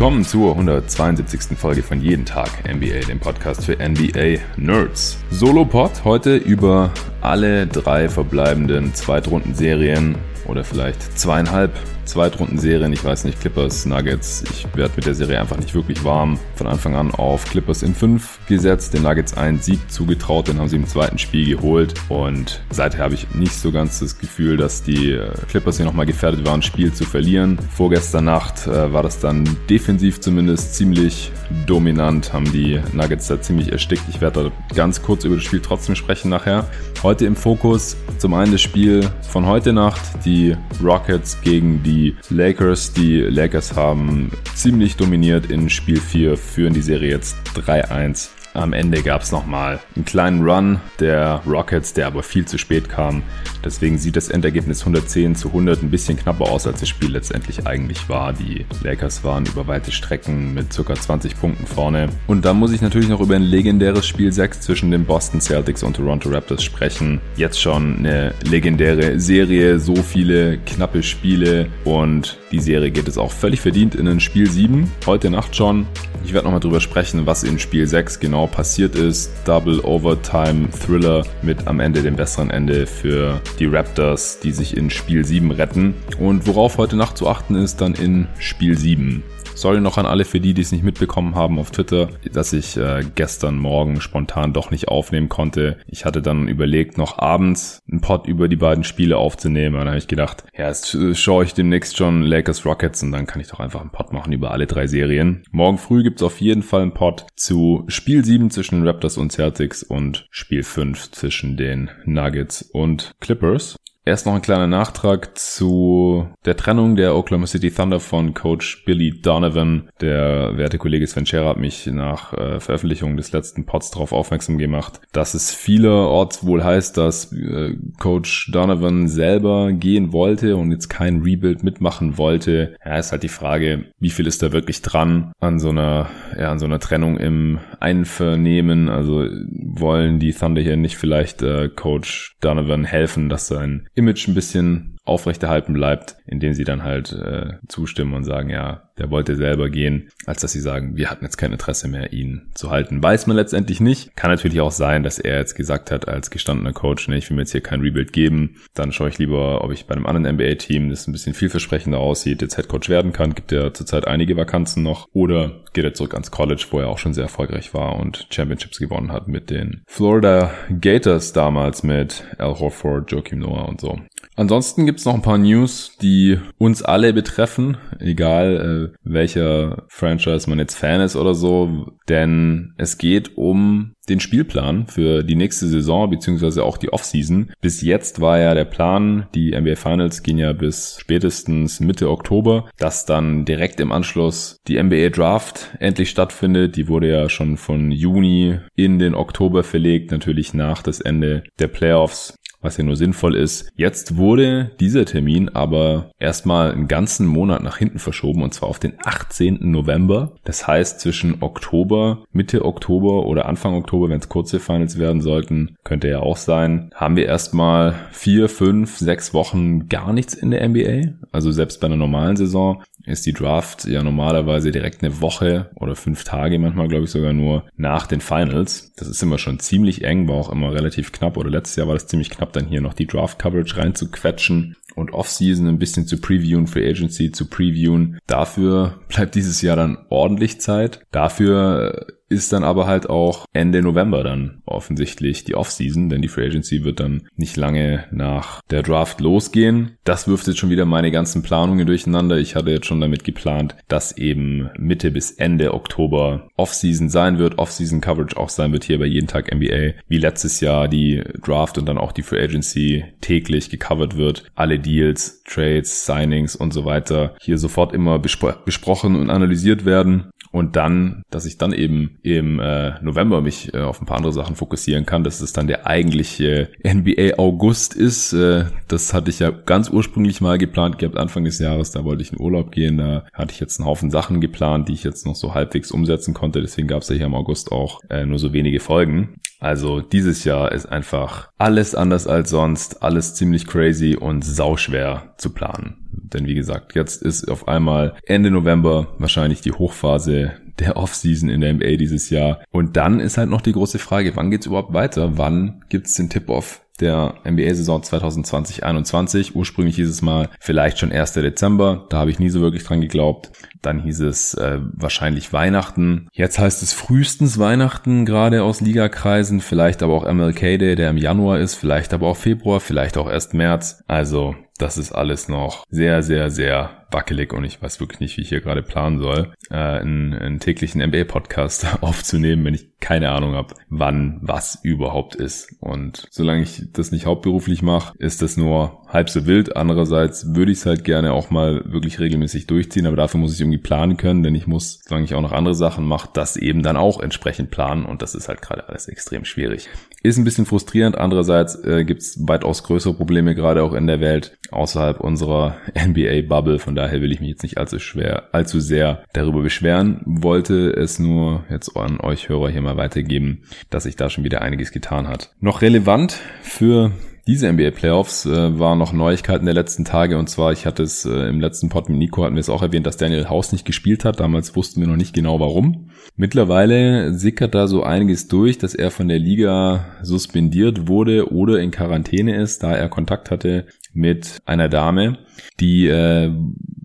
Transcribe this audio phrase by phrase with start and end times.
[0.00, 1.58] willkommen zur 172.
[1.58, 5.18] Folge von Jeden Tag NBA, dem Podcast für NBA Nerds.
[5.30, 6.90] Solo-Pod heute über
[7.20, 10.14] alle drei verbleibenden Zweitrunden-Serien
[10.46, 11.72] oder vielleicht zweieinhalb
[12.10, 12.92] Zweitrundenserien.
[12.92, 14.42] Ich weiß nicht, Clippers, Nuggets.
[14.50, 16.38] Ich werde mit der Serie einfach nicht wirklich warm.
[16.56, 20.68] Von Anfang an auf Clippers in 5 gesetzt, den Nuggets einen Sieg zugetraut, den haben
[20.68, 21.94] sie im zweiten Spiel geholt.
[22.08, 26.06] Und seither habe ich nicht so ganz das Gefühl, dass die äh, Clippers hier nochmal
[26.06, 27.58] gefährdet waren, ein Spiel zu verlieren.
[27.70, 31.30] Vorgestern Nacht äh, war das dann defensiv zumindest ziemlich
[31.66, 34.02] dominant, haben die Nuggets da ziemlich erstickt.
[34.08, 36.66] Ich werde da ganz kurz über das Spiel trotzdem sprechen nachher.
[37.04, 42.16] Heute im Fokus zum einen das Spiel von heute Nacht, die Rockets gegen die die
[42.30, 42.92] Lakers.
[42.92, 49.02] Die Lakers haben ziemlich dominiert in Spiel 4, führen die Serie jetzt 3-1 am Ende
[49.02, 53.22] gab es nochmal einen kleinen Run der Rockets, der aber viel zu spät kam.
[53.64, 57.66] Deswegen sieht das Endergebnis 110 zu 100 ein bisschen knapper aus, als das Spiel letztendlich
[57.66, 58.32] eigentlich war.
[58.32, 60.94] Die Lakers waren über weite Strecken mit ca.
[60.94, 62.08] 20 Punkten vorne.
[62.26, 65.82] Und da muss ich natürlich noch über ein legendäres Spiel 6 zwischen den Boston Celtics
[65.82, 67.20] und Toronto Raptors sprechen.
[67.36, 73.30] Jetzt schon eine legendäre Serie, so viele knappe Spiele und die Serie geht es auch
[73.30, 74.90] völlig verdient in ein Spiel 7.
[75.06, 75.86] Heute Nacht schon.
[76.24, 79.30] Ich werde nochmal drüber sprechen, was in Spiel 6 genau passiert ist.
[79.44, 84.90] Double Overtime Thriller mit am Ende dem besseren Ende für die Raptors, die sich in
[84.90, 85.94] Spiel 7 retten.
[86.18, 89.22] Und worauf heute Nacht zu achten ist, dann in Spiel 7.
[89.60, 92.78] Sorry noch an alle für die, die es nicht mitbekommen haben auf Twitter, dass ich
[92.78, 95.76] äh, gestern Morgen spontan doch nicht aufnehmen konnte.
[95.86, 99.74] Ich hatte dann überlegt, noch abends einen Pod über die beiden Spiele aufzunehmen.
[99.74, 103.12] Und dann habe ich gedacht, ja, jetzt äh, schaue ich demnächst schon Lakers Rockets und
[103.12, 105.42] dann kann ich doch einfach einen Pod machen über alle drei Serien.
[105.50, 109.82] Morgen früh gibt's auf jeden Fall einen Pod zu Spiel 7 zwischen Raptors und Celtics
[109.82, 113.76] und Spiel 5 zwischen den Nuggets und Clippers.
[114.06, 119.20] Erst noch ein kleiner Nachtrag zu der Trennung der Oklahoma City Thunder von Coach Billy
[119.20, 119.90] Donovan.
[120.00, 124.56] Der werte Kollege Sven Scherer hat mich nach äh, Veröffentlichung des letzten Pods darauf aufmerksam
[124.56, 130.88] gemacht, dass es vielerorts wohl heißt, dass äh, Coach Donovan selber gehen wollte und jetzt
[130.88, 132.76] kein Rebuild mitmachen wollte.
[132.82, 136.08] Ja, ist halt die Frage, wie viel ist da wirklich dran an so einer,
[136.38, 138.88] ja, an so einer Trennung im Einvernehmen?
[138.88, 139.26] Also
[139.62, 144.96] wollen die Thunder hier nicht vielleicht äh, Coach Donovan helfen, dass sein Image ein bisschen
[145.04, 150.10] aufrechterhalten bleibt, indem sie dann halt äh, zustimmen und sagen, ja, der wollte selber gehen,
[150.26, 153.02] als dass sie sagen, wir hatten jetzt kein Interesse mehr, ihn zu halten.
[153.02, 154.14] Weiß man letztendlich nicht.
[154.14, 157.36] Kann natürlich auch sein, dass er jetzt gesagt hat, als gestandener Coach, ne, ich will
[157.36, 158.56] mir jetzt hier kein Rebuild geben.
[158.74, 162.42] Dann schaue ich lieber, ob ich bei einem anderen NBA-Team, das ein bisschen vielversprechender aussieht,
[162.42, 163.34] jetzt Headcoach werden kann.
[163.34, 165.08] Gibt ja zurzeit einige Vakanzen noch.
[165.12, 168.78] Oder geht er zurück ans College, wo er auch schon sehr erfolgreich war und Championships
[168.78, 173.98] gewonnen hat mit den Florida Gators damals mit Al Horford, Joakim Noah und so.
[174.40, 180.58] Ansonsten gibt's noch ein paar News, die uns alle betreffen, egal äh, welcher Franchise man
[180.58, 186.08] jetzt Fan ist oder so, denn es geht um den Spielplan für die nächste Saison
[186.08, 187.52] beziehungsweise auch die Offseason.
[187.60, 192.70] Bis jetzt war ja der Plan, die NBA Finals gehen ja bis spätestens Mitte Oktober,
[192.78, 196.76] dass dann direkt im Anschluss die NBA Draft endlich stattfindet.
[196.76, 201.68] Die wurde ja schon von Juni in den Oktober verlegt, natürlich nach das Ende der
[201.68, 203.70] Playoffs was ja nur sinnvoll ist.
[203.74, 208.78] Jetzt wurde dieser Termin aber erstmal einen ganzen Monat nach hinten verschoben und zwar auf
[208.78, 209.58] den 18.
[209.60, 210.32] November.
[210.44, 215.76] Das heißt zwischen Oktober, Mitte Oktober oder Anfang Oktober, wenn es kurze Finals werden sollten,
[215.84, 220.68] könnte ja auch sein, haben wir erstmal vier, fünf, sechs Wochen gar nichts in der
[220.68, 221.12] NBA.
[221.32, 225.96] Also selbst bei einer normalen Saison ist die Draft ja normalerweise direkt eine Woche oder
[225.96, 228.92] fünf Tage, manchmal glaube ich sogar nur nach den Finals.
[228.96, 231.94] Das ist immer schon ziemlich eng, war auch immer relativ knapp oder letztes Jahr war
[231.94, 236.66] das ziemlich knapp, dann hier noch die Draft-Coverage reinzuquetschen und Offseason ein bisschen zu previewen,
[236.66, 238.18] Free Agency zu previewen.
[238.26, 241.00] Dafür bleibt dieses Jahr dann ordentlich Zeit.
[241.10, 246.46] Dafür ist dann aber halt auch Ende November dann offensichtlich die Offseason, denn die Free
[246.46, 249.96] Agency wird dann nicht lange nach der Draft losgehen.
[250.04, 252.38] Das wirft jetzt schon wieder meine ganzen Planungen durcheinander.
[252.38, 257.58] Ich hatte jetzt schon damit geplant, dass eben Mitte bis Ende Oktober Offseason sein wird,
[257.58, 261.78] Offseason Coverage auch sein wird hier bei jeden Tag NBA, wie letztes Jahr die Draft
[261.78, 264.44] und dann auch die Free Agency täglich gecovert wird.
[264.54, 270.30] Alle Deals, Trades, Signings und so weiter hier sofort immer bespro besprochen und analysiert werden
[270.52, 274.32] und dann, dass ich dann eben im äh, November mich äh, auf ein paar andere
[274.32, 278.32] Sachen fokussieren kann, dass es dann der eigentliche NBA August ist.
[278.32, 282.22] Äh, das hatte ich ja ganz ursprünglich mal geplant gehabt, Anfang des Jahres, da wollte
[282.22, 285.24] ich in Urlaub gehen, da hatte ich jetzt einen Haufen Sachen geplant, die ich jetzt
[285.24, 288.38] noch so halbwegs umsetzen konnte, deswegen gab es ja hier im August auch äh, nur
[288.38, 289.36] so wenige Folgen.
[289.60, 295.50] Also dieses Jahr ist einfach alles anders als sonst, alles ziemlich crazy und sauschwer zu
[295.52, 301.48] planen Denn wie gesagt, jetzt ist auf einmal Ende November wahrscheinlich die Hochphase der Offseason
[301.48, 302.60] in der NBA dieses Jahr.
[302.70, 305.36] Und dann ist halt noch die große Frage, wann geht's überhaupt weiter?
[305.36, 309.54] Wann gibt's den Tip-Off der NBA-Saison 2020-21.
[309.54, 311.32] Ursprünglich hieß es mal vielleicht schon 1.
[311.32, 312.06] Dezember.
[312.10, 313.50] Da habe ich nie so wirklich dran geglaubt.
[313.82, 316.28] Dann hieß es äh, wahrscheinlich Weihnachten.
[316.32, 319.60] Jetzt heißt es frühestens Weihnachten, gerade aus Ligakreisen.
[319.60, 321.74] Vielleicht aber auch MLK Day, der im Januar ist.
[321.74, 324.02] Vielleicht aber auch Februar, vielleicht auch erst März.
[324.06, 328.42] Also das ist alles noch sehr, sehr, sehr wackelig und ich weiß wirklich nicht, wie
[328.42, 333.54] ich hier gerade planen soll, äh, einen, einen täglichen NBA-Podcast aufzunehmen, wenn ich keine Ahnung
[333.54, 335.76] habe, wann was überhaupt ist.
[335.80, 339.76] Und solange ich das nicht hauptberuflich mache, ist das nur halb so wild.
[339.76, 343.60] Andererseits würde ich es halt gerne auch mal wirklich regelmäßig durchziehen, aber dafür muss ich
[343.60, 346.82] irgendwie planen können, denn ich muss, solange ich auch noch andere Sachen mache, das eben
[346.82, 349.88] dann auch entsprechend planen und das ist halt gerade alles extrem schwierig.
[350.22, 351.16] Ist ein bisschen frustrierend.
[351.16, 356.78] Andererseits äh, gibt es weitaus größere Probleme gerade auch in der Welt außerhalb unserer NBA-Bubble.
[356.78, 360.20] Von daher will ich mich jetzt nicht allzu schwer, allzu sehr darüber beschweren.
[360.26, 364.60] Wollte es nur jetzt an euch Hörer hier mal weitergeben, dass sich da schon wieder
[364.62, 365.52] einiges getan hat.
[365.60, 367.12] Noch relevant für
[367.46, 371.24] diese NBA Playoffs äh, waren noch Neuigkeiten der letzten Tage und zwar, ich hatte es
[371.24, 373.84] äh, im letzten Pod mit Nico hatten wir es auch erwähnt, dass Daniel House nicht
[373.84, 374.40] gespielt hat.
[374.40, 376.10] Damals wussten wir noch nicht genau warum.
[376.36, 381.90] Mittlerweile sickert da so einiges durch, dass er von der Liga suspendiert wurde oder in
[381.90, 385.38] Quarantäne ist, da er Kontakt hatte mit einer Dame,
[385.78, 386.50] die äh,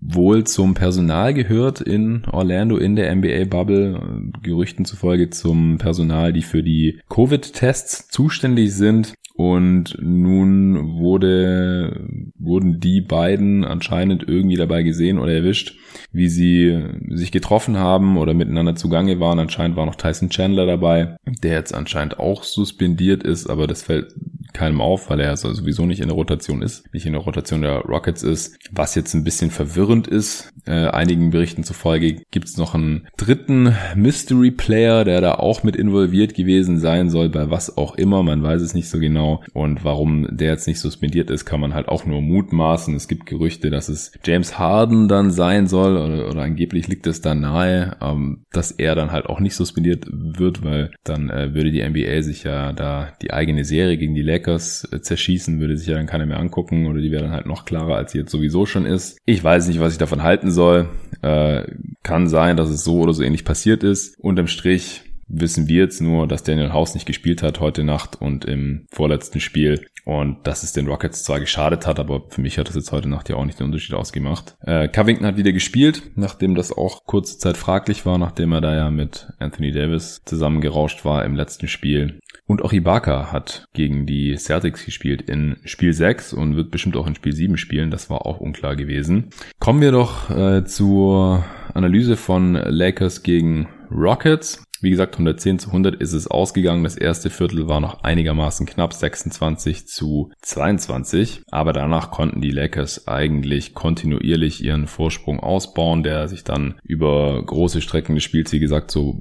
[0.08, 6.62] wohl zum Personal gehört in Orlando in der NBA-Bubble, Gerüchten zufolge zum Personal, die für
[6.62, 9.14] die Covid-Tests zuständig sind.
[9.36, 15.76] Und nun wurde, wurden die beiden anscheinend irgendwie dabei gesehen oder erwischt,
[16.10, 19.38] wie sie sich getroffen haben oder miteinander zugange waren.
[19.38, 24.14] Anscheinend war noch Tyson Chandler dabei, der jetzt anscheinend auch suspendiert ist, aber das fällt
[24.52, 27.80] keinem auf, weil er sowieso nicht in der Rotation ist, nicht in der Rotation der
[27.80, 28.58] Rockets ist.
[28.70, 33.74] Was jetzt ein bisschen verwirrend ist, äh, einigen Berichten zufolge gibt es noch einen dritten
[33.94, 38.42] Mystery Player, der da auch mit involviert gewesen sein soll, bei was auch immer, man
[38.42, 39.42] weiß es nicht so genau.
[39.52, 42.94] Und warum der jetzt nicht suspendiert ist, kann man halt auch nur mutmaßen.
[42.94, 47.20] Es gibt Gerüchte, dass es James Harden dann sein soll oder, oder angeblich liegt es
[47.20, 51.70] da nahe, ähm, dass er dann halt auch nicht suspendiert wird, weil dann äh, würde
[51.70, 55.76] die NBA sich ja da die eigene Serie gegen die Lakers Lakers äh, zerschießen, würde
[55.76, 58.18] sich ja dann keiner mehr angucken oder die wäre dann halt noch klarer, als sie
[58.18, 59.18] jetzt sowieso schon ist.
[59.24, 60.88] Ich weiß nicht, was ich davon halten soll.
[61.22, 61.64] Äh,
[62.02, 64.18] kann sein, dass es so oder so ähnlich passiert ist.
[64.18, 68.44] Unterm Strich wissen wir jetzt nur, dass Daniel House nicht gespielt hat heute Nacht und
[68.44, 72.68] im vorletzten Spiel und dass es den Rockets zwar geschadet hat, aber für mich hat
[72.68, 74.56] das jetzt heute Nacht ja auch nicht den Unterschied ausgemacht.
[74.60, 78.74] Äh, Covington hat wieder gespielt, nachdem das auch kurze Zeit fraglich war, nachdem er da
[78.74, 82.20] ja mit Anthony Davis zusammengerauscht war im letzten Spiel.
[82.46, 87.06] Und auch Ibaka hat gegen die Celtics gespielt in Spiel 6 und wird bestimmt auch
[87.06, 87.90] in Spiel 7 spielen.
[87.90, 89.30] Das war auch unklar gewesen.
[89.58, 91.44] Kommen wir doch äh, zur
[91.74, 94.62] Analyse von Lakers gegen Rockets.
[94.80, 96.84] Wie gesagt, 110 zu 100 ist es ausgegangen.
[96.84, 101.42] Das erste Viertel war noch einigermaßen knapp, 26 zu 22.
[101.50, 107.80] Aber danach konnten die Lakers eigentlich kontinuierlich ihren Vorsprung ausbauen, der sich dann über große
[107.80, 109.18] Strecken des Spiels, wie gesagt, so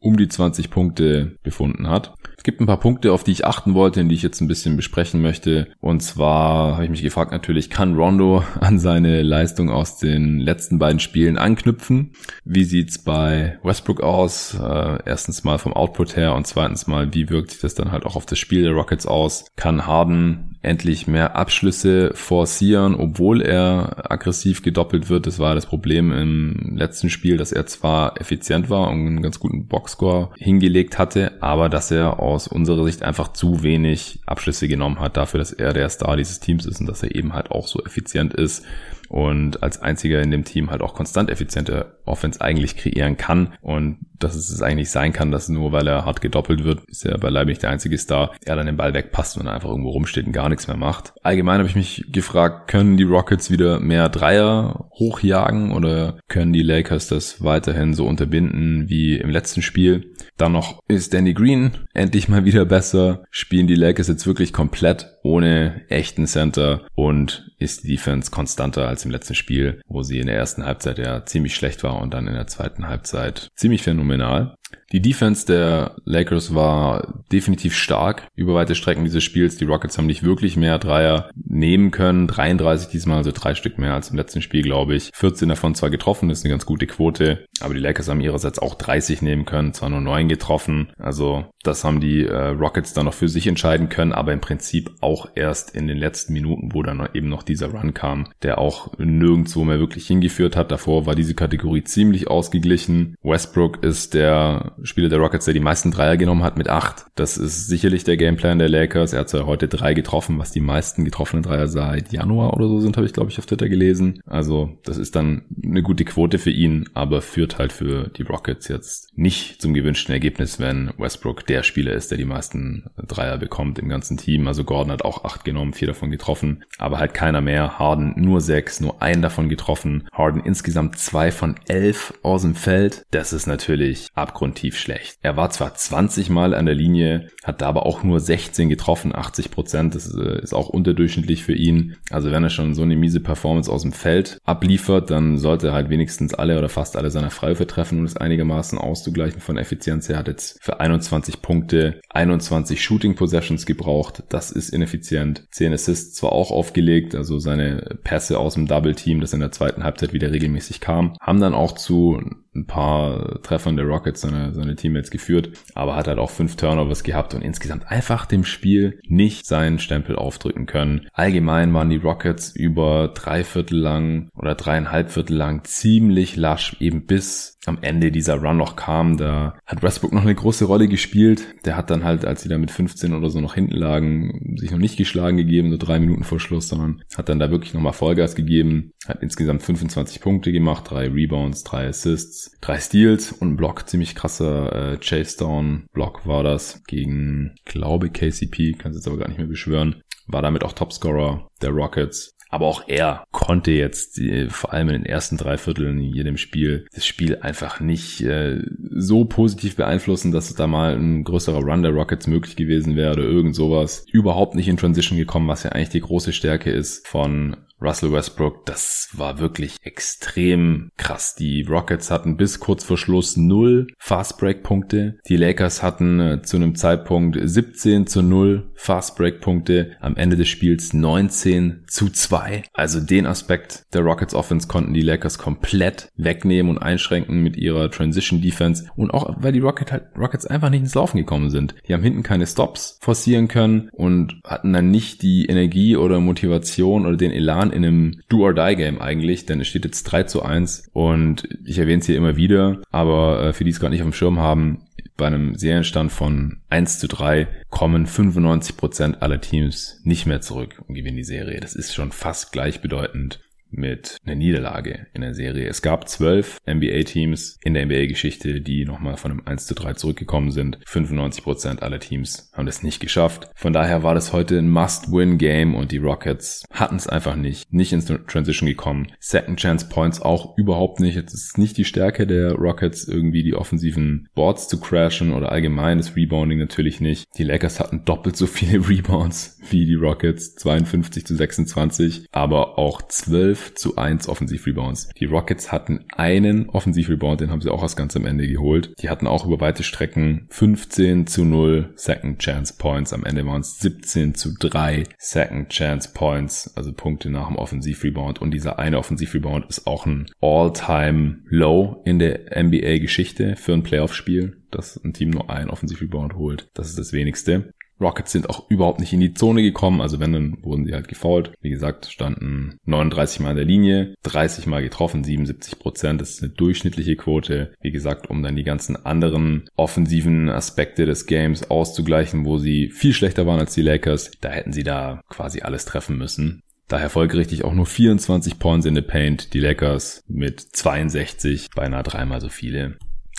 [0.00, 2.14] um die 20 Punkte befunden hat.
[2.46, 5.20] Gibt ein paar Punkte, auf die ich achten wollte, die ich jetzt ein bisschen besprechen
[5.20, 5.66] möchte.
[5.80, 10.78] Und zwar habe ich mich gefragt natürlich, kann Rondo an seine Leistung aus den letzten
[10.78, 12.12] beiden Spielen anknüpfen?
[12.44, 14.54] Wie sieht's bei Westbrook aus?
[14.54, 18.06] Äh, erstens mal vom Output her und zweitens mal, wie wirkt sich das dann halt
[18.06, 19.46] auch auf das Spiel der Rockets aus?
[19.56, 25.26] Kann Harden endlich mehr Abschlüsse forcieren, obwohl er aggressiv gedoppelt wird.
[25.26, 29.38] Das war das Problem im letzten Spiel, dass er zwar effizient war und einen ganz
[29.38, 35.00] guten Boxscore hingelegt hatte, aber dass er aus unserer Sicht einfach zu wenig Abschlüsse genommen
[35.00, 37.68] hat dafür, dass er der Star dieses Teams ist und dass er eben halt auch
[37.68, 38.64] so effizient ist
[39.08, 43.98] und als einziger in dem Team halt auch konstant effiziente Offense eigentlich kreieren kann und
[44.18, 47.50] dass es eigentlich sein kann, dass nur weil er hart gedoppelt wird, ist er beileibe
[47.50, 50.48] nicht der einzige Star, er dann den Ball wegpasst und einfach irgendwo rumsteht und gar
[50.48, 51.12] nichts mehr macht.
[51.22, 56.62] Allgemein habe ich mich gefragt, können die Rockets wieder mehr Dreier hochjagen oder können die
[56.62, 60.14] Lakers das weiterhin so unterbinden wie im letzten Spiel?
[60.36, 63.24] Dann noch ist Danny Green endlich mal wieder besser.
[63.30, 69.04] Spielen die Lakers jetzt wirklich komplett ohne echten Center und ist die Defense konstanter als
[69.04, 72.26] im letzten Spiel, wo sie in der ersten Halbzeit ja ziemlich schlecht war und dann
[72.26, 74.56] in der zweiten Halbzeit ziemlich phänomenal.
[74.92, 79.56] Die Defense der Lakers war definitiv stark über weite Strecken dieses Spiels.
[79.56, 82.28] Die Rockets haben nicht wirklich mehr Dreier nehmen können.
[82.28, 85.10] 33 diesmal, also drei Stück mehr als im letzten Spiel, glaube ich.
[85.12, 87.46] 14 davon zwar getroffen, ist eine ganz gute Quote.
[87.60, 90.92] Aber die Lakers haben ihrerseits auch 30 nehmen können, zwar nur 9 getroffen.
[90.98, 94.90] Also das haben die äh, Rockets dann noch für sich entscheiden können, aber im Prinzip
[95.00, 98.96] auch erst in den letzten Minuten, wo dann eben noch dieser Run kam, der auch
[98.98, 100.70] nirgendwo mehr wirklich hingeführt hat.
[100.70, 103.16] Davor war diese Kategorie ziemlich ausgeglichen.
[103.22, 107.06] Westbrook ist der Spieler der Rockets, der die meisten Dreier genommen hat mit 8.
[107.14, 109.12] Das ist sicherlich der Gameplan der Lakers.
[109.12, 112.80] Er hat zwar heute drei getroffen, was die meisten getroffenen Dreier seit Januar oder so
[112.80, 114.20] sind, habe ich glaube ich auf Twitter gelesen.
[114.26, 118.68] Also das ist dann eine gute Quote für ihn, aber führt halt für die Rockets
[118.68, 123.78] jetzt nicht zum gewünschten Ergebnis, wenn Westbrook der Spieler ist, der die meisten Dreier bekommt
[123.78, 124.46] im ganzen Team.
[124.46, 127.78] Also Gordon hat auch acht genommen, vier davon getroffen, aber halt keiner mehr.
[127.78, 130.08] Harden nur sechs, nur einen davon getroffen.
[130.12, 133.04] Harden insgesamt zwei von elf aus dem Feld.
[133.10, 135.18] Das ist natürlich abgrundtief schlecht.
[135.22, 139.14] Er war zwar 20 Mal an der Linie, hat da aber auch nur 16 getroffen,
[139.14, 139.94] 80 Prozent.
[139.94, 141.96] Das äh, ist auch unterdurchschnittlich für ihn.
[142.10, 145.72] Also wenn er schon so eine miese Performance aus dem Feld abliefert, dann sollte er
[145.74, 150.08] halt wenigstens alle oder fast alle seiner Freiwürfe treffen, um es einigermaßen auszugleichen von Effizienz
[150.08, 150.18] her.
[150.18, 154.22] Hat jetzt für 21 Punkte 21 Shooting Possessions gebraucht.
[154.28, 155.46] Das ist ineffizient.
[155.50, 159.52] 10 Assists zwar auch aufgelegt, also seine Pässe aus dem Double Team, das in der
[159.52, 162.20] zweiten Halbzeit wieder regelmäßig kam, haben dann auch zu
[162.56, 167.02] ein paar Treffern der Rockets seine, seine Teammates geführt, aber hat halt auch fünf Turnovers
[167.04, 171.06] gehabt und insgesamt einfach dem Spiel nicht seinen Stempel aufdrücken können.
[171.12, 177.06] Allgemein waren die Rockets über drei Viertel lang oder dreieinhalb Viertel lang ziemlich lasch, eben
[177.06, 179.16] bis am Ende dieser Run noch kam.
[179.16, 181.46] Da hat Westbrook noch eine große Rolle gespielt.
[181.64, 184.70] Der hat dann halt, als sie da mit 15 oder so noch hinten lagen, sich
[184.70, 187.92] noch nicht geschlagen gegeben, so drei Minuten vor Schluss, sondern hat dann da wirklich nochmal
[187.92, 188.92] Vollgas gegeben.
[189.06, 193.88] Hat insgesamt 25 Punkte gemacht, drei Rebounds, drei Assists, drei Steals und ein Block.
[193.88, 199.18] Ziemlich krasser äh, Chase Down Block war das gegen, glaube KCP, kann es jetzt aber
[199.18, 200.02] gar nicht mehr beschwören.
[200.26, 202.36] War damit auch Topscorer der Rockets.
[202.48, 206.36] Aber auch er konnte jetzt die, vor allem in den ersten drei Vierteln in jedem
[206.36, 211.82] Spiel das Spiel einfach nicht äh, so positiv beeinflussen, dass da mal ein größerer Run
[211.82, 214.04] der Rockets möglich gewesen wäre oder irgend sowas.
[214.10, 218.64] Überhaupt nicht in Transition gekommen, was ja eigentlich die große Stärke ist von Russell Westbrook,
[218.66, 221.34] das war wirklich extrem krass.
[221.34, 225.18] Die Rockets hatten bis kurz vor Schluss null Fastbreak-Punkte.
[225.28, 229.96] Die Lakers hatten äh, zu einem Zeitpunkt 17 zu 0 Fastbreak-Punkte.
[230.00, 232.64] Am Ende des Spiels 19 zu 2.
[232.72, 237.90] Also den Aspekt der Rockets Offense konnten die Lakers komplett wegnehmen und einschränken mit ihrer
[237.90, 238.86] Transition Defense.
[238.96, 241.74] Und auch weil die Rocket halt, Rockets einfach nicht ins Laufen gekommen sind.
[241.88, 247.06] Die haben hinten keine Stops forcieren können und hatten dann nicht die Energie oder Motivation
[247.06, 250.90] oder den Elan Jahren in einem Do-or-Die-Game eigentlich, denn es steht jetzt 3 zu 1
[250.92, 254.08] und ich erwähne es hier immer wieder, aber äh, für die es gerade nicht auf
[254.08, 254.82] dem Schirm haben,
[255.16, 260.94] bei einem Serienstand von 1 zu 3 kommen 95% aller Teams nicht mehr zurück und
[260.94, 261.58] gewinnen die Serie.
[261.60, 265.68] Das ist schon fast gleichbedeutend mit einer Niederlage in der Serie.
[265.68, 270.50] Es gab zwölf NBA-Teams in der NBA-Geschichte, die nochmal von einem 1 zu 3 zurückgekommen
[270.50, 270.78] sind.
[270.86, 273.50] 95% aller Teams haben das nicht geschafft.
[273.54, 277.72] Von daher war das heute ein Must-Win-Game und die Rockets hatten es einfach nicht.
[277.72, 279.08] Nicht ins Transition gekommen.
[279.18, 281.16] Second Chance Points auch überhaupt nicht.
[281.16, 285.98] Es ist nicht die Stärke der Rockets, irgendwie die offensiven Boards zu crashen oder allgemein
[285.98, 287.26] das Rebounding natürlich nicht.
[287.38, 290.54] Die Lakers hatten doppelt so viele Rebounds wie die Rockets.
[290.54, 295.08] 52 zu 26, aber auch 12 zu 1 Offensivrebounds.
[295.18, 298.94] Die Rockets hatten einen Offensivrebound, den haben sie auch erst ganz am Ende geholt.
[299.00, 303.12] Die hatten auch über weite Strecken 15 zu 0 Second Chance Points.
[303.12, 308.40] Am Ende waren es 17 zu 3 Second Chance Points, also Punkte nach dem Offensivrebound.
[308.40, 314.56] Und dieser eine Offensivrebound ist auch ein All-Time Low in der NBA-Geschichte für ein Playoff-Spiel
[314.70, 316.68] dass ein Team nur einen Offensivrebound holt.
[316.74, 317.72] Das ist das wenigste.
[318.00, 321.08] Rockets sind auch überhaupt nicht in die Zone gekommen, also wenn, dann wurden sie halt
[321.08, 321.52] gefoult.
[321.60, 326.20] Wie gesagt, standen 39 Mal in der Linie, 30 Mal getroffen, 77 Prozent.
[326.20, 327.72] Das ist eine durchschnittliche Quote.
[327.80, 333.12] Wie gesagt, um dann die ganzen anderen offensiven Aspekte des Games auszugleichen, wo sie viel
[333.12, 336.62] schlechter waren als die Lakers, da hätten sie da quasi alles treffen müssen.
[336.88, 342.40] Daher folgerichtig auch nur 24 Points in the Paint, die Lakers mit 62, beinahe dreimal
[342.40, 342.96] so viele.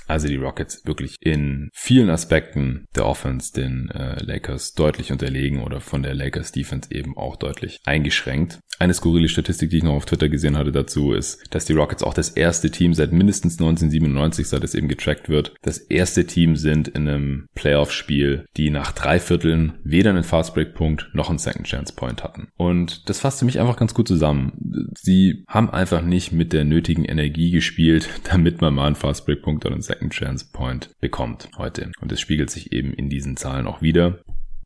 [0.08, 5.82] Also die Rockets wirklich in vielen Aspekten der Offense den äh, Lakers deutlich unterlegen oder
[5.82, 8.60] von der Lakers Defense eben auch deutlich eingeschränkt.
[8.79, 12.03] Eine skurrile Statistik, die ich noch auf Twitter gesehen hatte dazu, ist, dass die Rockets
[12.03, 16.55] auch das erste Team seit mindestens 1997, seit es eben getrackt wird, das erste Team
[16.55, 21.93] sind in einem Playoff-Spiel, die nach drei Vierteln weder einen Fastbreak-Punkt noch einen Second Chance
[21.96, 22.50] Point hatten.
[22.55, 24.53] Und das fasst für mich einfach ganz gut zusammen.
[24.96, 29.74] Sie haben einfach nicht mit der nötigen Energie gespielt, damit man mal einen Fastbreak-Punkt oder
[29.74, 31.91] einen Second Chance Point bekommt heute.
[32.00, 34.19] Und es spiegelt sich eben in diesen Zahlen auch wieder.